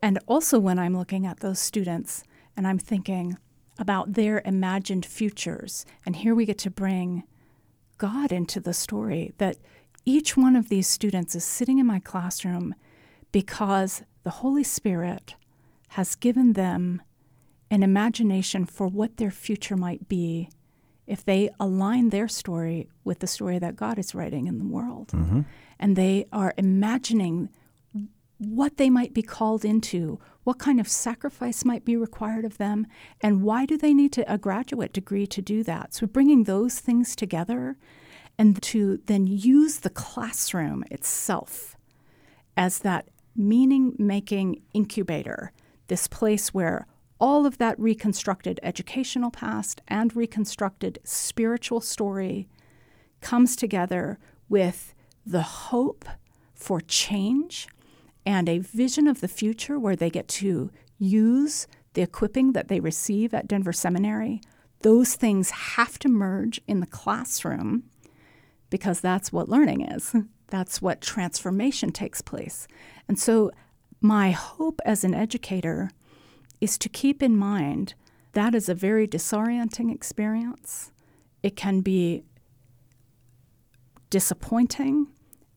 And 0.00 0.18
also, 0.26 0.58
when 0.58 0.78
I'm 0.78 0.96
looking 0.96 1.26
at 1.26 1.40
those 1.40 1.58
students 1.58 2.24
and 2.56 2.66
I'm 2.66 2.78
thinking 2.78 3.36
about 3.78 4.14
their 4.14 4.42
imagined 4.44 5.06
futures, 5.06 5.86
and 6.04 6.16
here 6.16 6.34
we 6.34 6.44
get 6.44 6.58
to 6.58 6.70
bring 6.70 7.24
God 7.98 8.32
into 8.32 8.60
the 8.60 8.74
story 8.74 9.32
that 9.38 9.56
each 10.04 10.36
one 10.36 10.56
of 10.56 10.68
these 10.68 10.88
students 10.88 11.34
is 11.34 11.44
sitting 11.44 11.78
in 11.78 11.86
my 11.86 12.00
classroom 12.00 12.74
because 13.32 14.02
the 14.22 14.30
Holy 14.30 14.62
Spirit 14.62 15.34
has 15.88 16.14
given 16.14 16.52
them 16.52 17.02
an 17.70 17.82
imagination 17.82 18.66
for 18.66 18.86
what 18.86 19.16
their 19.16 19.30
future 19.30 19.76
might 19.76 20.08
be 20.08 20.48
if 21.06 21.24
they 21.24 21.50
align 21.58 22.10
their 22.10 22.28
story 22.28 22.88
with 23.04 23.18
the 23.18 23.26
story 23.26 23.58
that 23.58 23.76
God 23.76 23.98
is 23.98 24.14
writing 24.14 24.46
in 24.46 24.58
the 24.58 24.64
world. 24.64 25.08
Mm-hmm. 25.08 25.40
And 25.78 25.96
they 25.96 26.26
are 26.32 26.54
imagining 26.56 27.48
what 28.38 28.76
they 28.76 28.90
might 28.90 29.14
be 29.14 29.22
called 29.22 29.64
into, 29.64 30.18
what 30.44 30.58
kind 30.58 30.80
of 30.80 30.88
sacrifice 30.88 31.64
might 31.64 31.84
be 31.84 31.96
required 31.96 32.44
of 32.44 32.58
them, 32.58 32.86
and 33.20 33.42
why 33.42 33.66
do 33.66 33.76
they 33.76 33.94
need 33.94 34.12
to, 34.12 34.32
a 34.32 34.38
graduate 34.38 34.92
degree 34.92 35.26
to 35.28 35.42
do 35.42 35.62
that? 35.64 35.94
So, 35.94 36.06
bringing 36.06 36.44
those 36.44 36.78
things 36.78 37.14
together 37.14 37.76
and 38.38 38.60
to 38.62 39.00
then 39.06 39.26
use 39.26 39.80
the 39.80 39.90
classroom 39.90 40.84
itself 40.90 41.76
as 42.56 42.80
that 42.80 43.08
meaning 43.34 43.94
making 43.98 44.62
incubator, 44.74 45.52
this 45.88 46.06
place 46.06 46.52
where 46.52 46.86
all 47.18 47.46
of 47.46 47.58
that 47.58 47.78
reconstructed 47.78 48.58
educational 48.62 49.30
past 49.30 49.80
and 49.86 50.16
reconstructed 50.16 50.98
spiritual 51.04 51.80
story 51.80 52.48
comes 53.20 53.54
together 53.54 54.18
with 54.48 54.94
the 55.24 55.42
hope 55.42 56.04
for 56.52 56.80
change 56.80 57.68
and 58.26 58.48
a 58.48 58.58
vision 58.58 59.06
of 59.06 59.20
the 59.20 59.28
future 59.28 59.78
where 59.78 59.96
they 59.96 60.10
get 60.10 60.28
to 60.28 60.70
use 60.98 61.66
the 61.94 62.02
equipping 62.02 62.52
that 62.52 62.68
they 62.68 62.80
receive 62.80 63.34
at 63.34 63.48
Denver 63.48 63.72
Seminary. 63.72 64.40
Those 64.80 65.14
things 65.14 65.50
have 65.50 65.98
to 66.00 66.08
merge 66.08 66.60
in 66.66 66.80
the 66.80 66.86
classroom 66.86 67.84
because 68.70 69.00
that's 69.00 69.32
what 69.32 69.48
learning 69.48 69.82
is. 69.82 70.14
That's 70.52 70.82
what 70.82 71.00
transformation 71.00 71.92
takes 71.92 72.20
place. 72.20 72.68
And 73.08 73.18
so, 73.18 73.52
my 74.02 74.32
hope 74.32 74.82
as 74.84 75.02
an 75.02 75.14
educator 75.14 75.90
is 76.60 76.76
to 76.76 76.90
keep 76.90 77.22
in 77.22 77.38
mind 77.38 77.94
that 78.32 78.54
is 78.54 78.68
a 78.68 78.74
very 78.74 79.08
disorienting 79.08 79.90
experience. 79.90 80.92
It 81.42 81.56
can 81.56 81.80
be 81.80 82.24
disappointing, 84.10 85.06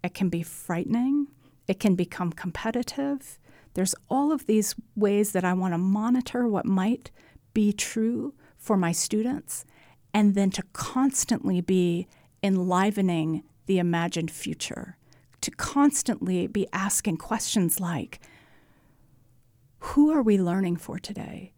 it 0.01 0.13
can 0.13 0.29
be 0.29 0.43
frightening, 0.43 1.27
it 1.67 1.77
can 1.77 1.95
become 1.95 2.31
competitive. 2.31 3.37
There's 3.73 3.95
all 4.09 4.31
of 4.31 4.45
these 4.45 4.75
ways 4.95 5.33
that 5.33 5.43
I 5.43 5.51
want 5.51 5.73
to 5.73 5.77
monitor 5.77 6.47
what 6.47 6.65
might 6.65 7.11
be 7.53 7.73
true 7.73 8.33
for 8.57 8.77
my 8.77 8.93
students 8.93 9.65
and 10.13 10.35
then 10.35 10.51
to 10.51 10.63
constantly 10.71 11.59
be 11.59 12.07
enlivening 12.41 13.43
the 13.65 13.79
imagined 13.79 14.31
future. 14.31 14.97
To 15.41 15.51
constantly 15.51 16.47
be 16.47 16.67
asking 16.73 17.17
questions 17.17 17.79
like 17.79 18.19
Who 19.79 20.11
are 20.11 20.21
we 20.21 20.37
learning 20.39 20.77
for 20.77 20.97
today? 20.97 21.53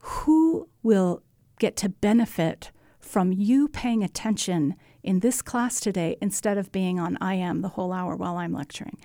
Who 0.00 0.68
will 0.82 1.22
get 1.58 1.76
to 1.76 1.88
benefit 1.88 2.70
from 2.98 3.32
you 3.32 3.68
paying 3.68 4.02
attention 4.02 4.74
in 5.02 5.20
this 5.20 5.40
class 5.40 5.80
today 5.80 6.16
instead 6.20 6.58
of 6.58 6.72
being 6.72 6.98
on 6.98 7.16
I 7.20 7.34
am 7.34 7.62
the 7.62 7.70
whole 7.70 7.92
hour 7.92 8.16
while 8.16 8.36
I'm 8.36 8.52
lecturing? 8.52 8.98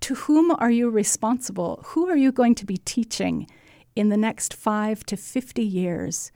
To 0.00 0.14
whom 0.14 0.50
are 0.50 0.70
you 0.70 0.90
responsible? 0.90 1.80
Who 1.88 2.08
are 2.08 2.16
you 2.16 2.32
going 2.32 2.54
to 2.56 2.66
be 2.66 2.76
teaching 2.78 3.46
in 3.94 4.10
the 4.10 4.16
next 4.16 4.52
five 4.52 5.04
to 5.06 5.16
50 5.16 5.62
years 5.62 6.30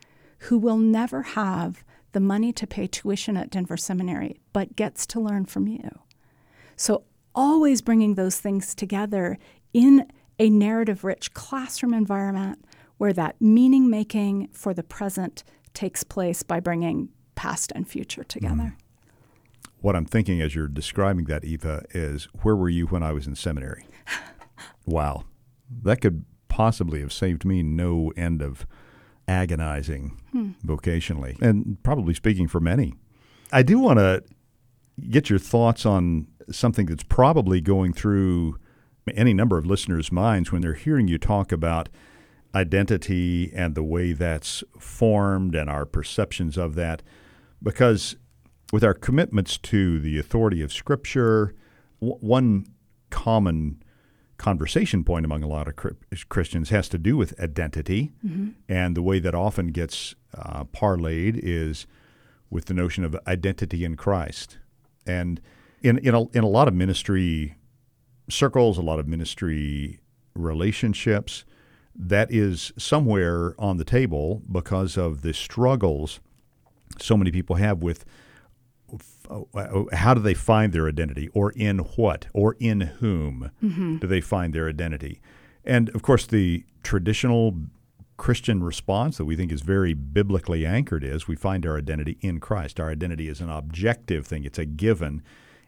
who 0.44 0.58
will 0.58 0.78
never 0.78 1.22
have 1.22 1.84
the 2.12 2.20
money 2.20 2.52
to 2.52 2.66
pay 2.66 2.86
tuition 2.86 3.36
at 3.36 3.50
Denver 3.50 3.76
Seminary 3.76 4.40
but 4.52 4.76
gets 4.76 5.06
to 5.08 5.20
learn 5.20 5.44
from 5.44 5.66
you? 5.66 6.00
So, 6.76 7.04
always 7.34 7.80
bringing 7.80 8.14
those 8.14 8.38
things 8.38 8.74
together 8.74 9.38
in 9.72 10.10
a 10.38 10.50
narrative 10.50 11.04
rich 11.04 11.32
classroom 11.34 11.94
environment 11.94 12.64
where 12.98 13.12
that 13.12 13.40
meaning 13.40 13.88
making 13.88 14.48
for 14.52 14.74
the 14.74 14.82
present 14.82 15.44
takes 15.74 16.02
place 16.02 16.42
by 16.42 16.60
bringing 16.60 17.08
past 17.34 17.72
and 17.74 17.88
future 17.88 18.24
together. 18.24 18.74
Mm 18.76 18.76
what 19.80 19.96
I'm 19.96 20.04
thinking 20.04 20.40
as 20.40 20.54
you're 20.54 20.68
describing 20.68 21.24
that, 21.26 21.44
Eva, 21.44 21.84
is 21.90 22.28
where 22.42 22.56
were 22.56 22.68
you 22.68 22.86
when 22.86 23.02
I 23.02 23.12
was 23.12 23.26
in 23.26 23.34
seminary? 23.34 23.86
wow. 24.86 25.24
That 25.82 26.00
could 26.00 26.24
possibly 26.48 27.00
have 27.00 27.12
saved 27.12 27.44
me 27.44 27.62
no 27.62 28.12
end 28.16 28.42
of 28.42 28.66
agonizing 29.30 30.20
hmm. 30.32 30.50
vocationally, 30.66 31.40
and 31.40 31.80
probably 31.84 32.12
speaking 32.12 32.48
for 32.48 32.60
many. 32.60 32.94
I 33.52 33.62
do 33.62 33.78
want 33.78 34.00
to 34.00 34.24
get 35.08 35.30
your 35.30 35.38
thoughts 35.38 35.86
on 35.86 36.26
something 36.50 36.86
that's 36.86 37.04
probably 37.04 37.60
going 37.60 37.92
through 37.92 38.58
any 39.14 39.32
number 39.32 39.56
of 39.56 39.64
listeners' 39.64 40.10
minds 40.12 40.52
when 40.52 40.62
they're 40.62 40.74
hearing 40.74 41.08
you 41.08 41.16
talk 41.18 41.52
about 41.52 41.88
identity 42.54 43.52
and 43.54 43.74
the 43.74 43.82
way 43.82 44.12
that's 44.12 44.64
formed 44.78 45.54
and 45.54 45.70
our 45.70 45.86
perceptions 45.86 46.58
of 46.58 46.74
that. 46.74 47.02
Because 47.62 48.16
with 48.72 48.82
our 48.82 48.94
commitments 48.94 49.58
to 49.58 50.00
the 50.00 50.18
authority 50.18 50.60
of 50.60 50.72
Scripture, 50.72 51.54
w- 52.00 52.18
one 52.20 52.66
common 53.10 53.79
conversation 54.40 55.04
point 55.04 55.24
among 55.24 55.42
a 55.42 55.46
lot 55.46 55.68
of 55.68 55.76
Christians 56.28 56.70
has 56.70 56.88
to 56.88 56.98
do 56.98 57.16
with 57.16 57.38
identity. 57.38 58.10
Mm-hmm. 58.26 58.48
And 58.68 58.96
the 58.96 59.02
way 59.02 59.18
that 59.20 59.34
often 59.34 59.68
gets 59.68 60.14
uh, 60.34 60.64
parlayed 60.64 61.38
is 61.40 61.86
with 62.48 62.64
the 62.64 62.74
notion 62.74 63.04
of 63.04 63.16
identity 63.26 63.84
in 63.84 63.96
Christ. 63.96 64.58
And 65.06 65.40
in, 65.82 65.98
in, 65.98 66.14
a, 66.14 66.22
in 66.30 66.42
a 66.42 66.48
lot 66.48 66.68
of 66.68 66.74
ministry 66.74 67.54
circles, 68.28 68.78
a 68.78 68.82
lot 68.82 68.98
of 68.98 69.06
ministry 69.06 70.00
relationships, 70.34 71.44
that 71.94 72.32
is 72.32 72.72
somewhere 72.78 73.54
on 73.58 73.76
the 73.76 73.84
table 73.84 74.42
because 74.50 74.96
of 74.96 75.22
the 75.22 75.34
struggles 75.34 76.20
so 76.98 77.16
many 77.16 77.30
people 77.30 77.56
have 77.56 77.82
with 77.82 78.04
how 79.92 80.14
do 80.14 80.20
they 80.20 80.34
find 80.34 80.72
their 80.72 80.88
identity? 80.88 81.28
Or 81.28 81.52
in 81.52 81.78
what? 81.78 82.26
Or 82.32 82.56
in 82.58 82.80
whom 82.80 83.50
mm-hmm. 83.62 83.98
do 83.98 84.06
they 84.06 84.20
find 84.20 84.54
their 84.54 84.68
identity? 84.68 85.20
And 85.64 85.88
of 85.90 86.02
course 86.02 86.26
the 86.26 86.64
traditional 86.82 87.54
christian 88.16 88.62
response 88.62 89.16
that 89.16 89.24
we 89.24 89.34
think 89.34 89.50
is 89.50 89.62
very 89.62 89.94
biblically 89.94 90.66
anchored 90.66 91.02
is 91.02 91.26
we 91.26 91.34
find 91.34 91.64
our 91.64 91.78
identity 91.78 92.18
in 92.20 92.38
christ. 92.38 92.78
Our 92.78 92.90
identity 92.90 93.28
is 93.28 93.40
an 93.40 93.48
objective 93.48 94.26
thing. 94.26 94.44
It's 94.44 94.58
a 94.58 94.66
given. 94.66 95.22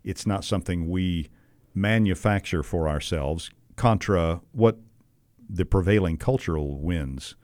It's 0.05 0.27
not 0.27 0.45
something 0.45 0.91
we 0.91 1.31
manufacture 1.75 2.63
for 2.63 2.89
ourselves 2.89 3.51
contra 3.77 4.43
what 4.53 4.79
the 5.49 5.65
prevailing 5.65 6.19
cultural 6.19 6.79
winds 6.79 7.37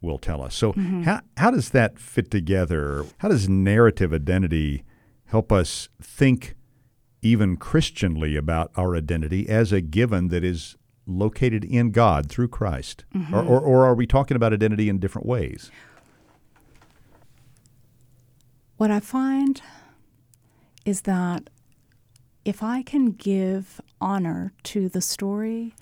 will 0.00 0.18
tell 0.18 0.42
us. 0.42 0.54
So 0.54 0.72
mm-hmm. 0.72 1.02
how, 1.02 1.20
how 1.36 1.50
does 1.50 1.70
that 1.70 1.98
fit 1.98 2.30
together? 2.30 3.04
How 3.18 3.28
does 3.28 3.48
narrative 3.48 4.12
identity 4.12 4.84
help 5.26 5.52
us 5.52 5.88
think 6.00 6.54
even 7.22 7.56
Christianly 7.56 8.36
about 8.36 8.70
our 8.76 8.94
identity 8.96 9.48
as 9.48 9.72
a 9.72 9.80
given 9.80 10.28
that 10.28 10.44
is 10.44 10.76
located 11.06 11.64
in 11.64 11.90
God 11.90 12.28
through 12.28 12.48
Christ? 12.48 13.04
Mm-hmm. 13.14 13.34
Or, 13.34 13.42
or, 13.42 13.60
or, 13.60 13.86
are 13.86 13.94
we 13.94 14.06
talking 14.06 14.36
about 14.36 14.52
identity 14.52 14.88
in 14.88 14.98
different 14.98 15.26
ways? 15.26 15.70
What 18.76 18.90
I 18.90 19.00
find 19.00 19.62
is 20.84 21.02
that 21.02 21.48
if 22.44 22.62
I 22.62 22.82
can 22.82 23.10
give 23.10 23.80
honor 24.00 24.52
to 24.64 24.88
the 24.88 25.00
story 25.00 25.74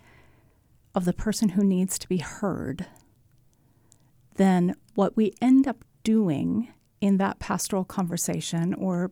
of 0.95 1.05
the 1.05 1.13
person 1.13 1.51
who 1.51 1.65
needs 1.65 1.99
to 1.99 2.09
be 2.09 2.19
heard, 2.19 2.87
then 4.37 4.75
what 4.95 5.17
we 5.17 5.35
end 5.43 5.67
up 5.67 5.85
doing 6.05 6.73
in 7.01 7.19
that 7.19 7.39
pastoral 7.39 7.85
conversation 7.85 8.73
or 8.75 9.11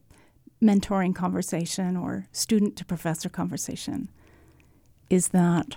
mentoring 0.63 1.15
conversation 1.15 1.97
or 1.97 2.27
student 2.33 2.77
to 2.77 2.85
professor 2.85 3.29
conversation 3.29 4.11
is 5.11 5.29
that 5.29 5.77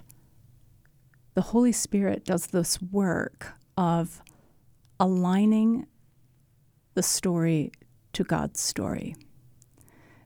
the 1.34 1.42
Holy 1.42 1.72
Spirit 1.72 2.24
does 2.24 2.48
this 2.48 2.82
work 2.82 3.54
of 3.78 4.22
aligning 5.00 5.88
the 6.94 7.04
story 7.04 7.72
to 8.14 8.24
God's 8.24 8.62
story. 8.62 9.16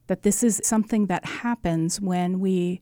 That 0.08 0.24
this 0.24 0.44
is 0.44 0.62
something 0.64 1.08
that 1.08 1.26
happens 1.26 2.00
when 2.00 2.40
we 2.40 2.82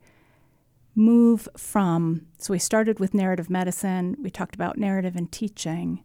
move 0.96 1.48
from, 1.56 2.26
so 2.38 2.52
we 2.52 2.60
started 2.60 3.00
with 3.00 3.14
narrative 3.14 3.50
medicine, 3.50 4.18
we 4.22 4.30
talked 4.30 4.56
about 4.56 4.78
narrative 4.78 5.16
and 5.16 5.32
teaching, 5.32 6.04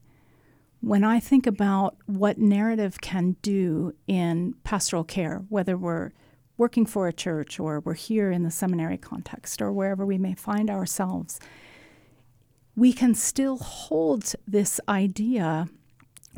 when 0.83 1.05
I 1.05 1.21
think 1.21 1.47
about 1.47 1.97
what 2.07 2.39
narrative 2.39 3.01
can 3.01 3.37
do 3.41 3.95
in 4.09 4.55
pastoral 4.65 5.05
care, 5.05 5.45
whether 5.49 5.77
we're 5.77 6.11
working 6.59 6.87
for 6.87 7.07
a 7.07 7.13
church 7.13 7.61
or 7.61 7.81
we're 7.81 7.95
here 7.95 8.33
in 8.33 8.43
the 8.43 8.51
seminary 8.51 8.99
context 8.99 9.63
or 9.63 9.73
wherever 9.73 10.05
we 10.05 10.19
may 10.19 10.35
find 10.35 10.69
ourselves, 10.69 11.39
we 12.75 12.93
can 12.93 13.15
still 13.15 13.59
hold 13.59 14.35
this 14.47 14.81
idea, 14.89 15.69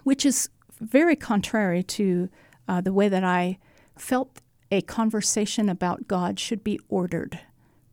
which 0.03 0.27
is 0.27 0.51
very 0.79 1.17
contrary 1.17 1.83
to 1.83 2.29
uh, 2.69 2.83
the 2.83 2.93
way 2.93 3.09
that 3.09 3.25
I 3.25 3.59
felt 3.97 4.43
a 4.71 4.83
conversation 4.83 5.71
about 5.71 6.07
God 6.07 6.39
should 6.39 6.63
be 6.63 6.79
ordered 6.91 7.41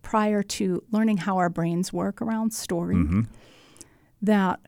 prior 0.01 0.43
to 0.43 0.83
learning 0.91 1.17
how 1.17 1.37
our 1.37 1.49
brains 1.49 1.93
work 1.93 2.21
around 2.21 2.53
story. 2.53 2.95
Mm-hmm. 2.95 3.21
That 4.21 4.59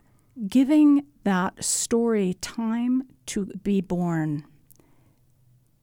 giving 0.47 1.05
that 1.23 1.63
story 1.63 2.35
time 2.41 3.03
to 3.27 3.45
be 3.63 3.81
born, 3.81 4.45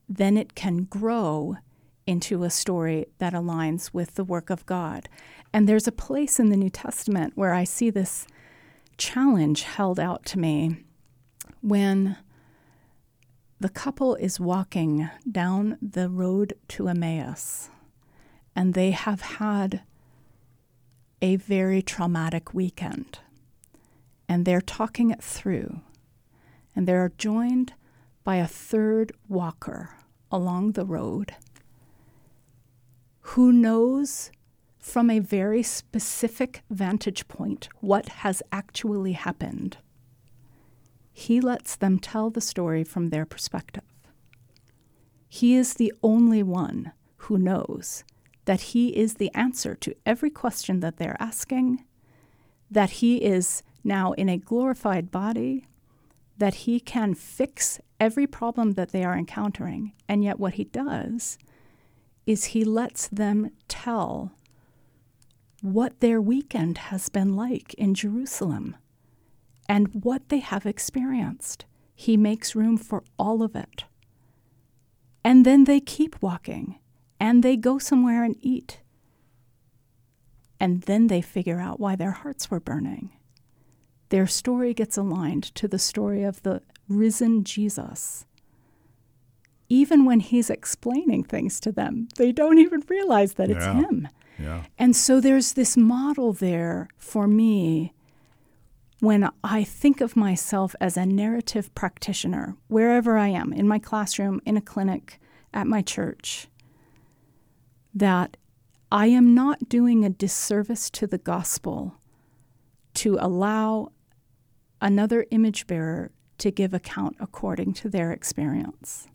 then 0.08 0.36
it 0.36 0.54
can 0.54 0.84
grow 0.84 1.56
into 2.06 2.42
a 2.42 2.50
story 2.50 3.06
that 3.18 3.32
aligns 3.32 3.92
with 3.92 4.14
the 4.14 4.24
work 4.24 4.50
of 4.50 4.66
God. 4.66 5.08
And 5.52 5.68
there's 5.68 5.86
a 5.86 5.92
place 5.92 6.40
in 6.40 6.48
the 6.48 6.56
New 6.56 6.70
Testament 6.70 7.32
where 7.36 7.54
I 7.54 7.64
see 7.64 7.90
this 7.90 8.26
challenge 8.96 9.62
held 9.62 9.98
out 9.98 10.24
to 10.26 10.38
me 10.38 10.84
when 11.62 12.16
the 13.58 13.68
couple 13.68 14.14
is 14.16 14.40
walking 14.40 15.08
down 15.30 15.78
the 15.80 16.08
road 16.08 16.54
to 16.68 16.88
Emmaus 16.88 17.70
and 18.56 18.74
they 18.74 18.90
have 18.90 19.20
had 19.20 19.82
a 21.22 21.36
very 21.36 21.82
traumatic 21.82 22.54
weekend 22.54 23.18
and 24.30 24.44
they're 24.44 24.60
talking 24.60 25.10
it 25.10 25.20
through. 25.20 25.80
And 26.76 26.86
they're 26.86 27.12
joined 27.18 27.72
by 28.22 28.36
a 28.36 28.46
third 28.46 29.10
walker 29.28 29.96
along 30.30 30.72
the 30.72 30.84
road 30.84 31.34
who 33.22 33.50
knows 33.50 34.30
from 34.78 35.10
a 35.10 35.18
very 35.18 35.64
specific 35.64 36.62
vantage 36.70 37.26
point 37.26 37.68
what 37.80 38.08
has 38.22 38.40
actually 38.52 39.12
happened. 39.14 39.78
He 41.12 41.40
lets 41.40 41.74
them 41.74 41.98
tell 41.98 42.30
the 42.30 42.40
story 42.40 42.84
from 42.84 43.10
their 43.10 43.26
perspective. 43.26 43.82
He 45.28 45.56
is 45.56 45.74
the 45.74 45.92
only 46.04 46.44
one 46.44 46.92
who 47.16 47.36
knows 47.36 48.04
that 48.44 48.60
he 48.60 48.96
is 48.96 49.14
the 49.14 49.34
answer 49.34 49.74
to 49.74 49.94
every 50.06 50.30
question 50.30 50.78
that 50.80 50.98
they're 50.98 51.20
asking, 51.20 51.84
that 52.70 52.90
he 52.90 53.24
is 53.24 53.64
now 53.84 54.12
in 54.12 54.28
a 54.28 54.38
glorified 54.38 55.10
body, 55.10 55.66
that 56.38 56.54
he 56.54 56.80
can 56.80 57.14
fix 57.14 57.80
every 57.98 58.26
problem 58.26 58.72
that 58.72 58.92
they 58.92 59.04
are 59.04 59.16
encountering. 59.16 59.92
And 60.08 60.24
yet, 60.24 60.40
what 60.40 60.54
he 60.54 60.64
does 60.64 61.38
is 62.26 62.46
he 62.46 62.64
lets 62.64 63.08
them 63.08 63.50
tell 63.68 64.32
what 65.60 66.00
their 66.00 66.20
weekend 66.20 66.78
has 66.78 67.08
been 67.08 67.36
like 67.36 67.74
in 67.74 67.94
Jerusalem 67.94 68.76
and 69.68 70.02
what 70.04 70.30
they 70.30 70.38
have 70.38 70.64
experienced. 70.64 71.66
He 71.94 72.16
makes 72.16 72.54
room 72.54 72.78
for 72.78 73.04
all 73.18 73.42
of 73.42 73.54
it. 73.54 73.84
And 75.22 75.44
then 75.44 75.64
they 75.64 75.80
keep 75.80 76.20
walking 76.22 76.78
and 77.18 77.42
they 77.42 77.56
go 77.56 77.78
somewhere 77.78 78.24
and 78.24 78.36
eat 78.40 78.80
and 80.60 80.82
then 80.82 81.06
they 81.06 81.22
figure 81.22 81.58
out 81.58 81.80
why 81.80 81.96
their 81.96 82.10
hearts 82.10 82.50
were 82.50 82.60
burning. 82.60 83.10
Their 84.10 84.26
story 84.26 84.74
gets 84.74 84.96
aligned 84.96 85.44
to 85.54 85.66
the 85.66 85.78
story 85.78 86.22
of 86.22 86.42
the 86.42 86.62
risen 86.88 87.44
Jesus. 87.44 88.26
Even 89.68 90.04
when 90.04 90.20
he's 90.20 90.50
explaining 90.50 91.22
things 91.24 91.60
to 91.60 91.72
them, 91.72 92.08
they 92.16 92.32
don't 92.32 92.58
even 92.58 92.82
realize 92.88 93.34
that 93.34 93.50
it's 93.50 93.64
him. 93.64 94.08
Yeah. 94.38 94.64
And 94.78 94.96
so 94.96 95.20
there's 95.20 95.52
this 95.52 95.76
model 95.76 96.32
there 96.32 96.88
for 96.96 97.28
me 97.28 97.92
when 98.98 99.30
I 99.44 99.64
think 99.64 100.00
of 100.00 100.16
myself 100.16 100.74
as 100.80 100.96
a 100.96 101.06
narrative 101.06 101.74
practitioner, 101.74 102.56
wherever 102.68 103.16
I 103.16 103.28
am, 103.28 103.52
in 103.52 103.66
my 103.66 103.78
classroom, 103.78 104.40
in 104.44 104.56
a 104.56 104.60
clinic, 104.60 105.20
at 105.54 105.66
my 105.66 105.82
church, 105.82 106.48
that 107.94 108.36
I 108.92 109.06
am 109.06 109.34
not 109.34 109.68
doing 109.68 110.04
a 110.04 110.10
disservice 110.10 110.90
to 110.90 111.06
the 111.06 111.18
gospel 111.18 111.94
to 112.94 113.16
allow 113.20 113.92
another 114.80 115.26
image 115.30 115.66
bearer 115.66 116.10
to 116.38 116.50
give 116.50 116.72
account 116.72 117.16
according 117.20 117.74
to 117.74 117.88
their 117.88 118.12
experience. 118.12 119.06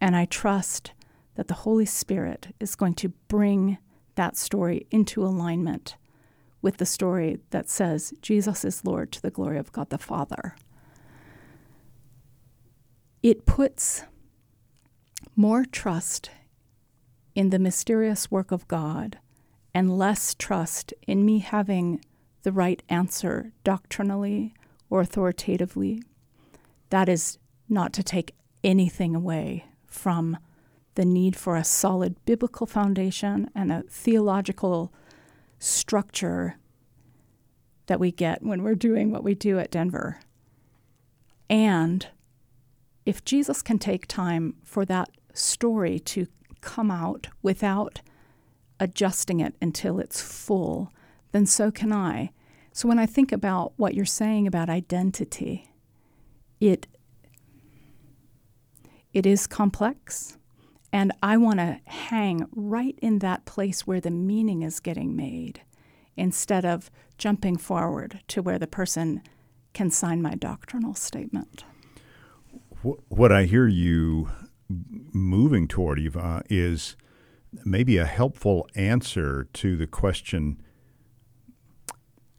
And 0.00 0.16
I 0.16 0.24
trust 0.24 0.92
that 1.36 1.48
the 1.48 1.54
Holy 1.54 1.86
Spirit 1.86 2.54
is 2.60 2.74
going 2.74 2.94
to 2.94 3.10
bring 3.28 3.78
that 4.14 4.36
story 4.36 4.86
into 4.90 5.24
alignment 5.24 5.96
with 6.62 6.78
the 6.78 6.86
story 6.86 7.38
that 7.50 7.68
says 7.68 8.14
Jesus 8.22 8.64
is 8.64 8.84
Lord 8.84 9.12
to 9.12 9.22
the 9.22 9.30
glory 9.30 9.58
of 9.58 9.72
God 9.72 9.90
the 9.90 9.98
Father. 9.98 10.56
It 13.22 13.46
puts 13.46 14.04
more 15.36 15.64
trust 15.64 16.30
in 17.34 17.50
the 17.50 17.58
mysterious 17.58 18.30
work 18.30 18.52
of 18.52 18.68
God 18.68 19.18
and 19.74 19.98
less 19.98 20.34
trust 20.34 20.94
in 21.06 21.24
me 21.24 21.40
having 21.40 22.04
the 22.42 22.52
right 22.52 22.82
answer 22.88 23.52
doctrinally 23.64 24.54
or 24.94 25.00
authoritatively. 25.00 26.00
That 26.90 27.08
is 27.08 27.38
not 27.68 27.92
to 27.94 28.04
take 28.04 28.36
anything 28.62 29.16
away 29.16 29.64
from 29.88 30.38
the 30.94 31.04
need 31.04 31.34
for 31.34 31.56
a 31.56 31.64
solid 31.64 32.14
biblical 32.24 32.64
foundation 32.64 33.50
and 33.56 33.72
a 33.72 33.82
theological 33.90 34.92
structure 35.58 36.58
that 37.86 37.98
we 37.98 38.12
get 38.12 38.44
when 38.44 38.62
we're 38.62 38.76
doing 38.76 39.10
what 39.10 39.24
we 39.24 39.34
do 39.34 39.58
at 39.58 39.72
Denver. 39.72 40.20
And 41.50 42.06
if 43.04 43.24
Jesus 43.24 43.62
can 43.62 43.80
take 43.80 44.06
time 44.06 44.54
for 44.62 44.84
that 44.84 45.08
story 45.32 45.98
to 45.98 46.28
come 46.60 46.92
out 46.92 47.26
without 47.42 48.00
adjusting 48.78 49.40
it 49.40 49.56
until 49.60 49.98
it's 49.98 50.20
full, 50.20 50.92
then 51.32 51.46
so 51.46 51.72
can 51.72 51.92
I. 51.92 52.30
So 52.74 52.88
when 52.88 52.98
I 52.98 53.06
think 53.06 53.30
about 53.30 53.72
what 53.76 53.94
you're 53.94 54.04
saying 54.04 54.48
about 54.48 54.68
identity, 54.68 55.70
it 56.60 56.88
it 59.12 59.24
is 59.24 59.46
complex 59.46 60.36
and 60.92 61.12
I 61.22 61.36
want 61.36 61.60
to 61.60 61.78
hang 61.86 62.46
right 62.52 62.98
in 63.00 63.20
that 63.20 63.44
place 63.44 63.86
where 63.86 64.00
the 64.00 64.10
meaning 64.10 64.62
is 64.62 64.80
getting 64.80 65.14
made 65.14 65.62
instead 66.16 66.64
of 66.64 66.90
jumping 67.16 67.56
forward 67.56 68.20
to 68.28 68.42
where 68.42 68.58
the 68.58 68.66
person 68.66 69.22
can 69.72 69.88
sign 69.88 70.20
my 70.20 70.34
doctrinal 70.34 70.94
statement. 70.94 71.64
What 72.82 73.30
I 73.30 73.44
hear 73.44 73.68
you 73.68 74.30
moving 74.68 75.68
toward, 75.68 76.00
Eva, 76.00 76.42
is 76.50 76.96
maybe 77.64 77.98
a 77.98 78.04
helpful 78.04 78.68
answer 78.74 79.46
to 79.52 79.76
the 79.76 79.86
question 79.86 80.60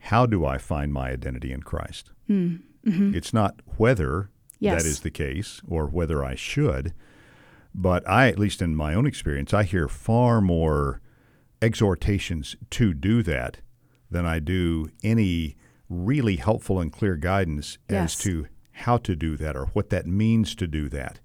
how 0.06 0.26
do 0.26 0.46
I 0.46 0.58
find 0.58 0.94
my 0.94 1.10
identity 1.10 1.52
in 1.52 1.62
Christ? 1.64 2.12
Hmm. 2.28 2.58
Mm-hmm. 2.86 3.16
It's 3.16 3.34
not 3.34 3.62
whether 3.78 4.30
Yes. 4.60 4.84
that 4.84 4.90
is 4.90 5.00
the 5.02 5.12
case 5.12 5.62
or 5.68 5.88
whether 5.88 6.24
I 6.24 6.36
should, 6.36 6.94
but 7.74 8.08
I, 8.08 8.30
at 8.30 8.40
least 8.40 8.62
in 8.62 8.76
my 8.76 8.94
own 8.94 9.06
experience, 9.06 9.54
I 9.54 9.64
hear 9.64 9.88
far 9.88 10.40
more 10.42 11.02
exhortations 11.62 12.56
to 12.72 12.94
do 12.94 13.22
that 13.24 13.58
than 14.10 14.26
I 14.26 14.40
do 14.40 14.90
any 15.04 15.58
really 15.90 16.38
helpful 16.38 16.80
and 16.80 16.92
clear 16.92 17.16
guidance 17.16 17.78
Yes. 17.90 18.16
as 18.16 18.24
to 18.24 18.48
how 18.72 18.98
to 18.98 19.16
do 19.16 19.36
that 19.38 19.56
or 19.56 19.66
what 19.68 19.90
that 19.90 20.06
means 20.06 20.56
to 20.56 20.68
do 20.68 20.88
that. 20.90 21.20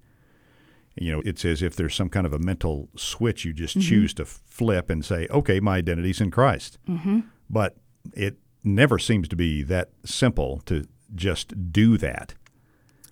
You 0.95 1.11
know, 1.13 1.21
it's 1.23 1.45
as 1.45 1.61
if 1.61 1.75
there's 1.75 1.95
some 1.95 2.09
kind 2.09 2.25
of 2.25 2.33
a 2.33 2.39
mental 2.39 2.89
switch 2.97 3.45
you 3.45 3.53
just 3.53 3.77
mm-hmm. 3.77 3.87
choose 3.87 4.13
to 4.15 4.25
flip 4.25 4.89
and 4.89 5.05
say, 5.05 5.27
okay, 5.29 5.59
my 5.59 5.77
identity's 5.77 6.19
in 6.19 6.31
Christ. 6.31 6.77
Mm-hmm. 6.89 7.21
But 7.49 7.77
it 8.13 8.37
never 8.63 8.99
seems 8.99 9.27
to 9.29 9.35
be 9.35 9.63
that 9.63 9.89
simple 10.05 10.61
to 10.65 10.87
just 11.13 11.71
do 11.71 11.97
that. 11.97 12.35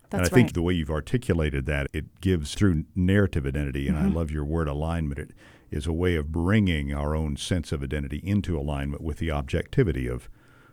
That's 0.09 0.27
and 0.27 0.31
I 0.31 0.35
think 0.35 0.53
the 0.53 0.62
way 0.62 0.73
you've 0.73 0.89
articulated 0.89 1.65
that, 1.67 1.88
it 1.93 2.19
gives 2.21 2.55
through 2.55 2.85
narrative 2.95 3.45
identity, 3.45 3.88
and 3.88 3.97
I 3.97 4.03
mm-hmm. 4.03 4.17
love 4.17 4.31
your 4.31 4.43
word 4.43 4.67
alignment. 4.67 5.19
It 5.19 5.31
is 5.69 5.85
a 5.85 5.93
way 5.93 6.15
of 6.15 6.31
bringing 6.31 6.93
our 6.93 7.15
own 7.15 7.38
sense 7.38 7.71
of 7.71 7.83
identity 7.83 8.21
into 8.23 8.57
alignment 8.57 9.03
with 9.03 9.17
the 9.17 9.29
objectivity 9.29 10.07
of 10.07 10.27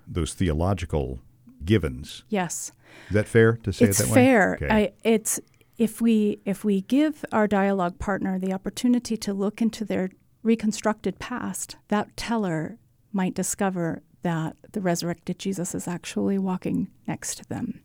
those 0.06 0.32
theological 0.32 1.20
givens. 1.64 2.24
yes. 2.28 2.72
Is 3.08 3.14
that 3.14 3.28
fair 3.28 3.58
to 3.58 3.72
say 3.72 3.86
it's 3.86 4.00
it 4.00 4.04
that 4.04 4.14
fair. 4.14 4.58
way? 4.60 4.66
Okay. 4.66 4.74
I, 4.74 4.92
it's 5.04 5.38
if 5.76 6.00
we 6.00 6.40
if 6.46 6.64
we 6.64 6.80
give 6.82 7.24
our 7.30 7.46
dialogue 7.46 7.98
partner 7.98 8.38
the 8.38 8.52
opportunity 8.52 9.16
to 9.18 9.34
look 9.34 9.60
into 9.60 9.84
their 9.84 10.10
reconstructed 10.42 11.18
past, 11.18 11.76
that 11.88 12.16
teller 12.16 12.78
might 13.12 13.34
discover 13.34 14.02
that 14.26 14.56
the 14.72 14.80
resurrected 14.80 15.38
Jesus 15.38 15.72
is 15.72 15.86
actually 15.86 16.36
walking 16.36 16.88
next 17.06 17.36
to 17.36 17.48
them. 17.48 17.80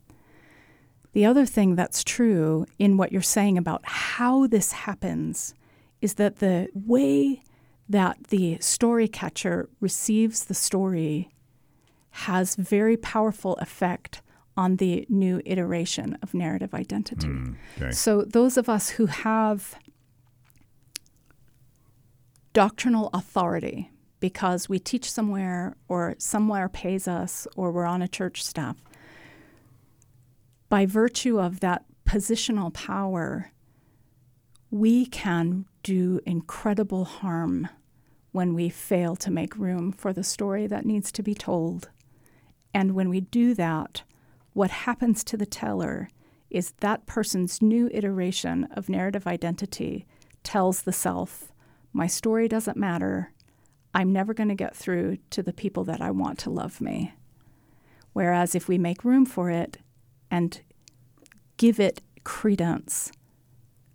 The 1.13 1.23
other 1.23 1.45
thing 1.45 1.75
that's 1.75 2.03
true 2.03 2.65
in 2.79 2.97
what 2.97 3.11
you're 3.11 3.21
saying 3.21 3.59
about 3.59 3.81
how 3.83 4.47
this 4.47 4.71
happens 4.71 5.53
is 6.01 6.15
that 6.15 6.39
the 6.39 6.67
way 6.73 7.43
that 7.87 8.29
the 8.29 8.57
story 8.59 9.07
catcher 9.07 9.69
receives 9.79 10.45
the 10.45 10.55
story 10.55 11.29
has 12.09 12.55
very 12.55 12.97
powerful 12.97 13.53
effect 13.57 14.23
on 14.57 14.77
the 14.77 15.05
new 15.09 15.43
iteration 15.45 16.17
of 16.23 16.33
narrative 16.33 16.73
identity. 16.73 17.27
Mm, 17.27 17.55
okay. 17.77 17.91
So 17.91 18.23
those 18.23 18.57
of 18.57 18.67
us 18.67 18.89
who 18.89 19.05
have 19.05 19.75
doctrinal 22.53 23.11
authority 23.13 23.91
because 24.21 24.69
we 24.69 24.79
teach 24.79 25.11
somewhere 25.11 25.75
or 25.89 26.15
somewhere 26.17 26.69
pays 26.69 27.09
us 27.09 27.45
or 27.57 27.71
we're 27.71 27.85
on 27.85 28.01
a 28.01 28.07
church 28.07 28.41
staff, 28.41 28.77
by 30.69 30.85
virtue 30.85 31.37
of 31.37 31.59
that 31.59 31.83
positional 32.07 32.73
power, 32.73 33.51
we 34.69 35.05
can 35.05 35.65
do 35.83 36.21
incredible 36.25 37.03
harm 37.03 37.67
when 38.31 38.53
we 38.53 38.69
fail 38.69 39.17
to 39.17 39.29
make 39.29 39.57
room 39.57 39.91
for 39.91 40.13
the 40.13 40.23
story 40.23 40.65
that 40.67 40.85
needs 40.85 41.11
to 41.11 41.21
be 41.21 41.35
told. 41.35 41.89
And 42.73 42.95
when 42.95 43.09
we 43.09 43.19
do 43.19 43.53
that, 43.55 44.03
what 44.53 44.71
happens 44.71 45.23
to 45.25 45.35
the 45.35 45.45
teller 45.45 46.09
is 46.49 46.73
that 46.79 47.05
person's 47.05 47.61
new 47.61 47.89
iteration 47.91 48.65
of 48.71 48.87
narrative 48.87 49.27
identity 49.27 50.05
tells 50.43 50.83
the 50.83 50.93
self, 50.93 51.51
my 51.91 52.07
story 52.07 52.47
doesn't 52.47 52.77
matter. 52.77 53.31
I'm 53.93 54.11
never 54.13 54.33
going 54.33 54.49
to 54.49 54.55
get 54.55 54.75
through 54.75 55.17
to 55.31 55.43
the 55.43 55.53
people 55.53 55.83
that 55.85 56.01
I 56.01 56.11
want 56.11 56.39
to 56.39 56.49
love 56.49 56.81
me. 56.81 57.13
Whereas 58.13 58.55
if 58.55 58.67
we 58.67 58.77
make 58.77 59.03
room 59.03 59.25
for 59.25 59.49
it 59.49 59.77
and 60.29 60.61
give 61.57 61.79
it 61.79 62.01
credence, 62.23 63.11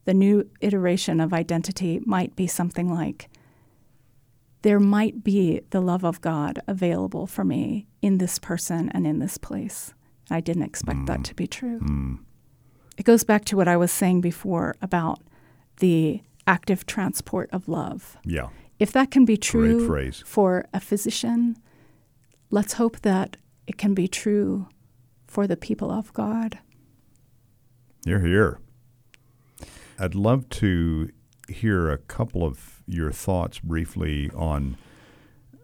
the 0.04 0.14
new 0.14 0.48
iteration 0.61 1.20
of 1.20 1.32
identity 1.32 2.00
might 2.04 2.37
be 2.37 2.46
something 2.46 2.92
like, 2.92 3.28
there 4.62 4.80
might 4.80 5.22
be 5.22 5.61
the 5.70 5.80
love 5.80 6.04
of 6.04 6.20
God 6.20 6.61
available 6.66 7.26
for 7.26 7.44
me 7.44 7.86
in 8.03 8.18
this 8.18 8.38
person 8.38 8.90
and 8.90 9.07
in 9.07 9.18
this 9.18 9.38
place. 9.38 9.94
I 10.30 10.40
didn't 10.40 10.64
expect 10.64 11.07
that 11.07 11.20
mm. 11.20 11.24
to 11.24 11.34
be 11.34 11.47
true. 11.47 11.80
Mm. 11.80 12.18
It 12.97 13.05
goes 13.05 13.24
back 13.24 13.44
to 13.47 13.57
what 13.57 13.68
I 13.68 13.76
was 13.76 13.92
saying 13.92 14.22
before 14.22 14.74
about 14.82 15.20
the 15.78 16.22
active 16.47 16.86
transport 16.86 17.51
of 17.53 17.68
love. 17.68 18.16
yeah. 18.24 18.49
If 18.79 18.93
that 18.93 19.11
can 19.11 19.24
be 19.24 19.37
true 19.37 19.87
for 20.24 20.66
a 20.74 20.81
physician, 20.81 21.57
let's 22.51 22.74
hope 22.74 23.01
that 23.01 23.37
it 23.66 23.79
can 23.79 23.95
be 23.95 24.07
true 24.07 24.68
for 25.27 25.47
the 25.47 25.57
people 25.57 25.91
of 25.91 26.12
God. 26.12 26.59
You're 28.05 28.20
here. 28.20 28.61
I'd 29.99 30.14
love 30.14 30.49
to 30.51 31.11
hear 31.49 31.91
a 31.91 31.99
couple 31.99 32.45
of 32.45 32.83
your 32.87 33.12
thoughts 33.12 33.59
briefly 33.59 34.31
on 34.35 34.77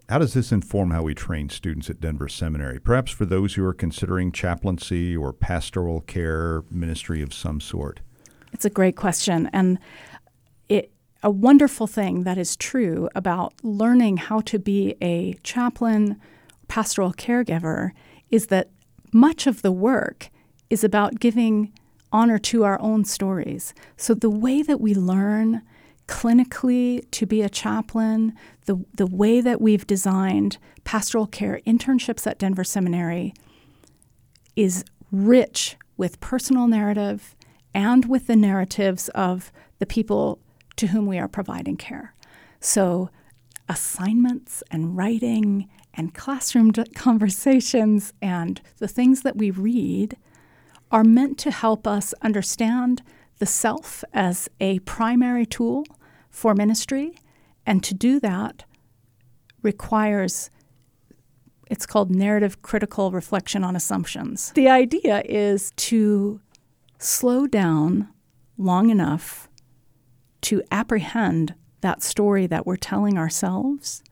how 0.08 0.18
does 0.18 0.34
this 0.34 0.52
inform 0.52 0.90
how 0.90 1.02
we 1.02 1.14
train 1.14 1.48
students 1.48 1.88
at 1.88 2.00
Denver 2.00 2.28
Seminary? 2.28 2.78
Perhaps 2.78 3.12
for 3.12 3.24
those 3.24 3.54
who 3.54 3.64
are 3.64 3.74
considering 3.74 4.32
chaplaincy 4.32 5.16
or 5.16 5.32
pastoral 5.32 6.00
care 6.00 6.64
ministry 6.70 7.22
of 7.22 7.32
some 7.32 7.60
sort. 7.60 8.00
It's 8.52 8.64
a 8.64 8.70
great 8.70 8.96
question, 8.96 9.48
and 9.52 9.78
it. 10.68 10.92
A 11.22 11.30
wonderful 11.30 11.86
thing 11.86 12.24
that 12.24 12.38
is 12.38 12.56
true 12.56 13.08
about 13.14 13.54
learning 13.62 14.16
how 14.16 14.40
to 14.40 14.58
be 14.58 14.96
a 15.00 15.34
chaplain, 15.44 16.20
pastoral 16.68 17.12
caregiver, 17.12 17.92
is 18.30 18.46
that 18.48 18.70
much 19.12 19.46
of 19.46 19.62
the 19.62 19.72
work 19.72 20.30
is 20.68 20.82
about 20.82 21.20
giving 21.20 21.72
honor 22.10 22.38
to 22.38 22.64
our 22.64 22.80
own 22.80 23.04
stories. 23.04 23.72
So 23.96 24.14
the 24.14 24.30
way 24.30 24.62
that 24.62 24.80
we 24.80 24.94
learn 24.94 25.62
clinically 26.08 27.08
to 27.12 27.26
be 27.26 27.42
a 27.42 27.48
chaplain, 27.48 28.34
the, 28.66 28.84
the 28.94 29.06
way 29.06 29.40
that 29.40 29.60
we've 29.60 29.86
designed 29.86 30.58
pastoral 30.84 31.26
care 31.26 31.60
internships 31.66 32.26
at 32.26 32.38
Denver 32.38 32.64
Seminary 32.64 33.32
is 34.56 34.84
rich 35.10 35.76
with 35.96 36.20
personal 36.20 36.66
narrative 36.66 37.36
and 37.74 38.06
with 38.06 38.26
the 38.26 38.36
narratives 38.36 39.08
of 39.10 39.52
the 39.78 39.86
people 39.86 40.38
to 40.82 40.88
whom 40.88 41.06
we 41.06 41.16
are 41.16 41.28
providing 41.28 41.76
care. 41.76 42.12
So, 42.58 43.08
assignments 43.68 44.64
and 44.68 44.96
writing 44.96 45.68
and 45.94 46.12
classroom 46.12 46.72
conversations 46.72 48.12
and 48.20 48.60
the 48.78 48.88
things 48.88 49.22
that 49.22 49.36
we 49.36 49.52
read 49.52 50.16
are 50.90 51.04
meant 51.04 51.38
to 51.38 51.52
help 51.52 51.86
us 51.86 52.14
understand 52.20 53.00
the 53.38 53.46
self 53.46 54.02
as 54.12 54.48
a 54.58 54.80
primary 54.80 55.46
tool 55.46 55.84
for 56.30 56.52
ministry. 56.52 57.14
And 57.64 57.84
to 57.84 57.94
do 57.94 58.18
that 58.18 58.64
requires, 59.62 60.50
it's 61.70 61.86
called 61.86 62.10
narrative 62.10 62.60
critical 62.60 63.12
reflection 63.12 63.62
on 63.62 63.76
assumptions. 63.76 64.50
The 64.56 64.68
idea 64.68 65.22
is 65.26 65.70
to 65.76 66.40
slow 66.98 67.46
down 67.46 68.08
long 68.58 68.90
enough 68.90 69.48
to 70.42 70.62
apprehend 70.70 71.54
that 71.80 72.02
story 72.02 72.46
that 72.46 72.66
we're 72.66 72.76
telling 72.76 73.18
ourselves, 73.18 74.02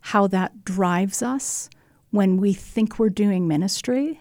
how 0.00 0.26
that 0.28 0.64
drives 0.64 1.22
us 1.22 1.68
when 2.10 2.38
we 2.38 2.52
think 2.52 2.98
we're 2.98 3.08
doing 3.08 3.46
ministry, 3.46 4.18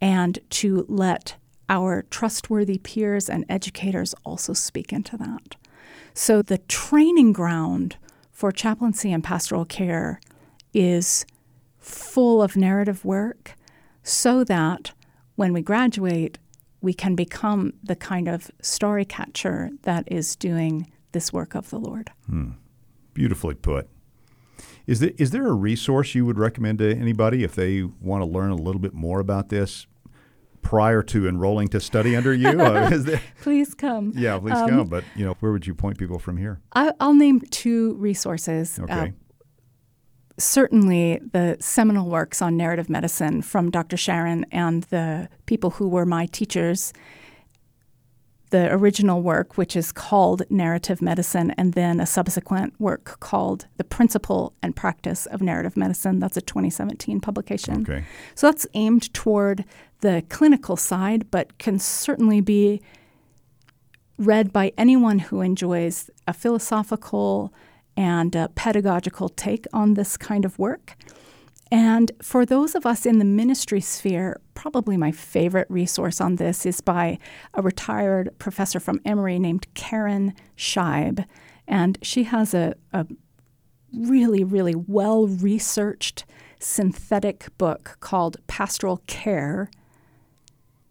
and 0.00 0.38
to 0.50 0.86
let 0.88 1.36
our 1.68 2.02
trustworthy 2.10 2.78
peers 2.78 3.28
and 3.28 3.44
educators 3.48 4.14
also 4.24 4.52
speak 4.52 4.92
into 4.92 5.16
that. 5.16 5.56
So, 6.14 6.42
the 6.42 6.58
training 6.58 7.32
ground 7.32 7.96
for 8.30 8.52
chaplaincy 8.52 9.12
and 9.12 9.24
pastoral 9.24 9.64
care 9.64 10.20
is 10.72 11.24
full 11.78 12.42
of 12.42 12.56
narrative 12.56 13.04
work 13.04 13.54
so 14.02 14.44
that 14.44 14.92
when 15.36 15.52
we 15.52 15.62
graduate, 15.62 16.38
we 16.84 16.92
can 16.92 17.14
become 17.14 17.72
the 17.82 17.96
kind 17.96 18.28
of 18.28 18.50
story 18.60 19.06
catcher 19.06 19.70
that 19.82 20.04
is 20.06 20.36
doing 20.36 20.92
this 21.12 21.32
work 21.32 21.54
of 21.54 21.70
the 21.70 21.78
Lord. 21.78 22.10
Hmm. 22.26 22.50
Beautifully 23.14 23.54
put. 23.54 23.88
Is 24.86 25.00
there, 25.00 25.12
is 25.16 25.30
there 25.30 25.46
a 25.46 25.54
resource 25.54 26.14
you 26.14 26.26
would 26.26 26.38
recommend 26.38 26.78
to 26.80 26.94
anybody 26.94 27.42
if 27.42 27.54
they 27.54 27.82
want 27.82 28.22
to 28.22 28.26
learn 28.26 28.50
a 28.50 28.56
little 28.56 28.80
bit 28.80 28.92
more 28.92 29.18
about 29.18 29.48
this 29.48 29.86
prior 30.60 31.02
to 31.04 31.26
enrolling 31.26 31.68
to 31.68 31.80
study 31.80 32.14
under 32.14 32.34
you? 32.34 32.48
uh, 32.60 32.90
there, 32.98 33.22
please 33.40 33.72
come. 33.72 34.12
Yeah, 34.14 34.38
please 34.38 34.58
um, 34.58 34.68
come. 34.68 34.86
But 34.88 35.04
you 35.16 35.24
know, 35.24 35.36
where 35.40 35.52
would 35.52 35.66
you 35.66 35.74
point 35.74 35.96
people 35.96 36.18
from 36.18 36.36
here? 36.36 36.60
I, 36.74 36.92
will 37.00 37.14
name 37.14 37.40
two 37.50 37.94
resources. 37.94 38.78
Okay. 38.78 38.92
Uh, 38.92 39.08
certainly 40.38 41.20
the 41.32 41.56
seminal 41.60 42.08
works 42.08 42.42
on 42.42 42.56
narrative 42.56 42.88
medicine 42.88 43.42
from 43.42 43.70
Dr. 43.70 43.96
Charon 43.96 44.44
and 44.50 44.82
the 44.84 45.28
people 45.46 45.70
who 45.70 45.88
were 45.88 46.06
my 46.06 46.26
teachers. 46.26 46.92
The 48.50 48.72
original 48.72 49.20
work, 49.20 49.56
which 49.56 49.74
is 49.74 49.90
called 49.90 50.42
Narrative 50.48 51.02
Medicine, 51.02 51.52
and 51.52 51.72
then 51.72 51.98
a 51.98 52.06
subsequent 52.06 52.74
work 52.78 53.18
called 53.18 53.66
The 53.78 53.84
Principle 53.84 54.54
and 54.62 54.76
Practice 54.76 55.26
of 55.26 55.42
Narrative 55.42 55.76
Medicine. 55.76 56.20
That's 56.20 56.36
a 56.36 56.40
2017 56.40 57.20
publication. 57.20 57.82
Okay. 57.82 58.04
So 58.36 58.46
that's 58.46 58.66
aimed 58.74 59.12
toward 59.12 59.64
the 60.02 60.22
clinical 60.28 60.76
side, 60.76 61.30
but 61.32 61.58
can 61.58 61.80
certainly 61.80 62.40
be 62.40 62.80
read 64.18 64.52
by 64.52 64.72
anyone 64.78 65.18
who 65.18 65.40
enjoys 65.40 66.08
a 66.28 66.32
philosophical 66.32 67.52
and 67.96 68.34
a 68.34 68.48
pedagogical 68.54 69.28
take 69.28 69.66
on 69.72 69.94
this 69.94 70.16
kind 70.16 70.44
of 70.44 70.58
work. 70.58 70.96
And 71.70 72.12
for 72.22 72.46
those 72.46 72.74
of 72.74 72.86
us 72.86 73.06
in 73.06 73.18
the 73.18 73.24
ministry 73.24 73.80
sphere, 73.80 74.40
probably 74.54 74.96
my 74.96 75.10
favorite 75.10 75.66
resource 75.68 76.20
on 76.20 76.36
this 76.36 76.66
is 76.66 76.80
by 76.80 77.18
a 77.54 77.62
retired 77.62 78.30
professor 78.38 78.78
from 78.78 79.00
Emory 79.04 79.38
named 79.38 79.66
Karen 79.74 80.34
Scheib. 80.56 81.24
And 81.66 81.98
she 82.02 82.24
has 82.24 82.54
a, 82.54 82.74
a 82.92 83.06
really, 83.92 84.44
really 84.44 84.74
well 84.74 85.26
researched 85.26 86.24
synthetic 86.58 87.48
book 87.58 87.96
called 88.00 88.36
Pastoral 88.46 89.02
Care 89.06 89.70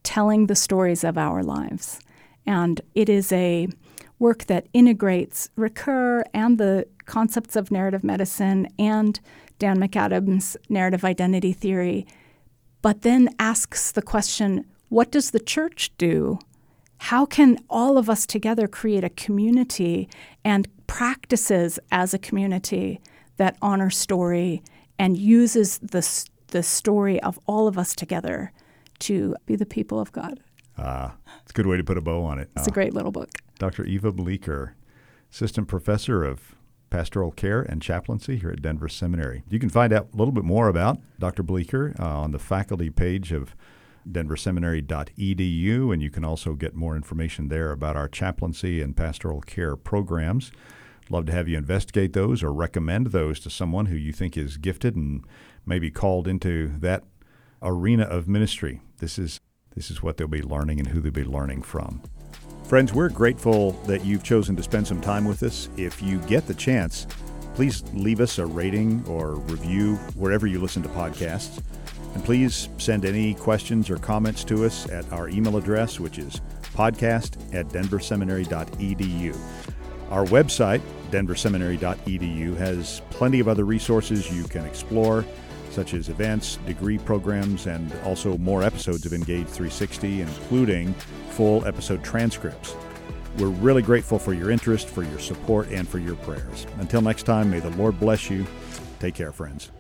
Telling 0.04 0.48
the 0.48 0.56
Stories 0.56 1.04
of 1.04 1.18
Our 1.18 1.44
Lives. 1.44 2.00
And 2.46 2.82
it 2.94 3.10
is 3.10 3.32
a 3.32 3.68
work 4.20 4.46
that 4.46 4.68
integrates 4.74 5.50
Ricoeur 5.58 6.24
and 6.34 6.58
the 6.58 6.88
concepts 7.06 7.56
of 7.56 7.72
narrative 7.72 8.04
medicine 8.04 8.68
and 8.78 9.20
Dan 9.60 9.80
McAdams' 9.80 10.56
narrative 10.70 11.06
identity 11.06 11.54
theory, 11.54 12.06
but 12.82 13.02
then 13.02 13.30
asks 13.40 13.92
the 13.92 14.02
question 14.02 14.66
what 14.90 15.12
does 15.12 15.32
the 15.32 15.40
church 15.40 15.92
do? 15.98 16.38
How 16.98 17.26
can 17.26 17.58
all 17.70 17.98
of 17.98 18.10
us 18.10 18.28
together 18.28 18.68
create 18.68 19.04
a 19.04 19.10
community 19.10 20.08
and 20.46 20.68
practices 20.86 21.80
as 21.92 22.14
a 22.14 22.20
community 22.20 23.02
that 23.38 23.58
honor 23.62 23.90
story 23.90 24.62
and 25.00 25.18
uses 25.18 25.80
the, 25.80 26.08
the 26.48 26.62
story 26.62 27.20
of 27.24 27.40
all 27.48 27.68
of 27.68 27.78
us 27.78 27.96
together 27.96 28.52
to 29.00 29.36
be 29.46 29.56
the 29.56 29.66
people 29.66 30.00
of 30.00 30.12
God? 30.12 30.40
Ah, 30.78 31.16
it's 31.42 31.52
a 31.52 31.54
good 31.54 31.68
way 31.68 31.78
to 31.78 31.84
put 31.84 31.98
a 31.98 32.02
bow 32.02 32.24
on 32.24 32.40
it. 32.40 32.50
It's 32.56 32.68
uh, 32.68 32.72
a 32.72 32.74
great 32.74 32.94
little 32.94 33.12
book. 33.12 33.30
Dr. 33.60 33.84
Eva 33.86 34.12
Bleeker, 34.12 34.76
Assistant 35.32 35.68
Professor 35.68 36.24
of 36.24 36.56
Pastoral 36.94 37.32
Care 37.32 37.64
and 37.64 37.82
Chaplaincy 37.82 38.38
here 38.38 38.52
at 38.52 38.62
Denver 38.62 38.88
Seminary. 38.88 39.42
You 39.50 39.58
can 39.58 39.70
find 39.70 39.92
out 39.92 40.10
a 40.14 40.16
little 40.16 40.32
bit 40.32 40.44
more 40.44 40.68
about 40.68 41.00
Dr. 41.18 41.42
Bleeker 41.42 41.96
uh, 42.00 42.20
on 42.20 42.30
the 42.34 42.38
faculty 42.38 42.92
page 42.92 43.32
of 43.32 43.56
denverseminary.edu, 44.08 45.92
and 45.92 46.04
you 46.04 46.12
can 46.12 46.24
also 46.24 46.54
get 46.54 46.76
more 46.76 46.96
information 46.96 47.48
there 47.48 47.72
about 47.72 47.98
our 47.98 48.08
chaplaincy 48.08 48.80
and 48.80 48.96
pastoral 48.96 49.42
care 49.42 49.76
programs. 49.76 50.52
Love 51.10 51.26
to 51.26 51.32
have 51.32 51.48
you 51.48 51.58
investigate 51.58 52.14
those 52.14 52.44
or 52.44 52.54
recommend 52.54 53.08
those 53.08 53.40
to 53.40 53.50
someone 53.50 53.88
who 53.88 53.96
you 53.96 54.14
think 54.14 54.38
is 54.38 54.58
gifted 54.58 54.96
and 54.96 55.26
maybe 55.66 55.90
called 55.90 56.28
into 56.28 56.74
that 56.78 57.04
arena 57.64 58.04
of 58.04 58.28
ministry. 58.28 58.82
This 59.00 59.18
is 59.18 59.40
this 59.74 59.90
is 59.90 60.04
what 60.04 60.18
they'll 60.18 60.28
be 60.28 60.44
learning 60.44 60.78
and 60.78 60.90
who 60.90 61.02
they'll 61.02 61.12
be 61.12 61.24
learning 61.24 61.64
from. 61.64 62.04
Friends, 62.66 62.94
we're 62.94 63.10
grateful 63.10 63.74
that 63.88 64.06
you've 64.06 64.24
chosen 64.24 64.56
to 64.56 64.64
spend 64.64 64.88
some 64.88 65.02
time 65.02 65.26
with 65.26 65.44
us. 65.44 65.70
If 65.78 66.02
you 66.02 66.18
get 66.20 66.48
the 66.48 66.54
chance, 66.54 67.06
please 67.56 67.84
leave 67.94 68.20
us 68.20 68.40
a 68.40 68.46
rating 68.46 69.04
or 69.06 69.36
review 69.36 69.96
wherever 70.16 70.48
you 70.48 70.60
listen 70.60 70.82
to 70.84 70.90
podcasts. 70.90 71.62
And 72.16 72.24
please 72.24 72.70
send 72.78 73.06
any 73.06 73.34
questions 73.34 73.90
or 73.90 73.98
comments 73.98 74.44
to 74.46 74.66
us 74.66 74.90
at 74.90 75.12
our 75.12 75.30
email 75.30 75.58
address, 75.58 76.00
which 76.00 76.18
is 76.18 76.42
podcast 76.74 77.54
at 77.54 77.68
denverseminary.edu. 77.68 79.38
Our 80.10 80.26
website, 80.26 80.82
denverseminary.edu, 81.12 82.58
has 82.58 83.02
plenty 83.10 83.40
of 83.40 83.48
other 83.48 83.66
resources 83.66 84.32
you 84.32 84.46
can 84.46 84.66
explore 84.66 85.26
such 85.74 85.94
as 85.94 86.10
events, 86.10 86.58
degree 86.66 86.98
programs, 86.98 87.68
and 87.68 87.92
also 88.04 88.38
more 88.38 88.64
episodes 88.64 89.06
of 89.06 89.14
Engage 89.14 89.48
360, 89.48 90.22
including 90.22 90.94
full 91.32 91.66
episode 91.66 92.04
transcripts. 92.04 92.76
We're 93.38 93.48
really 93.48 93.82
grateful 93.82 94.20
for 94.20 94.34
your 94.34 94.52
interest, 94.52 94.88
for 94.88 95.04
your 95.04 95.20
support, 95.20 95.68
and 95.70 95.88
for 95.88 95.98
your 96.00 96.16
prayers. 96.18 96.68
Until 96.78 97.02
next 97.02 97.24
time, 97.24 97.50
may 97.50 97.60
the 97.60 97.72
Lord 97.72 98.00
bless 98.00 98.30
you. 98.30 98.46
Take 99.00 99.16
care, 99.16 99.32
friends. 99.32 99.72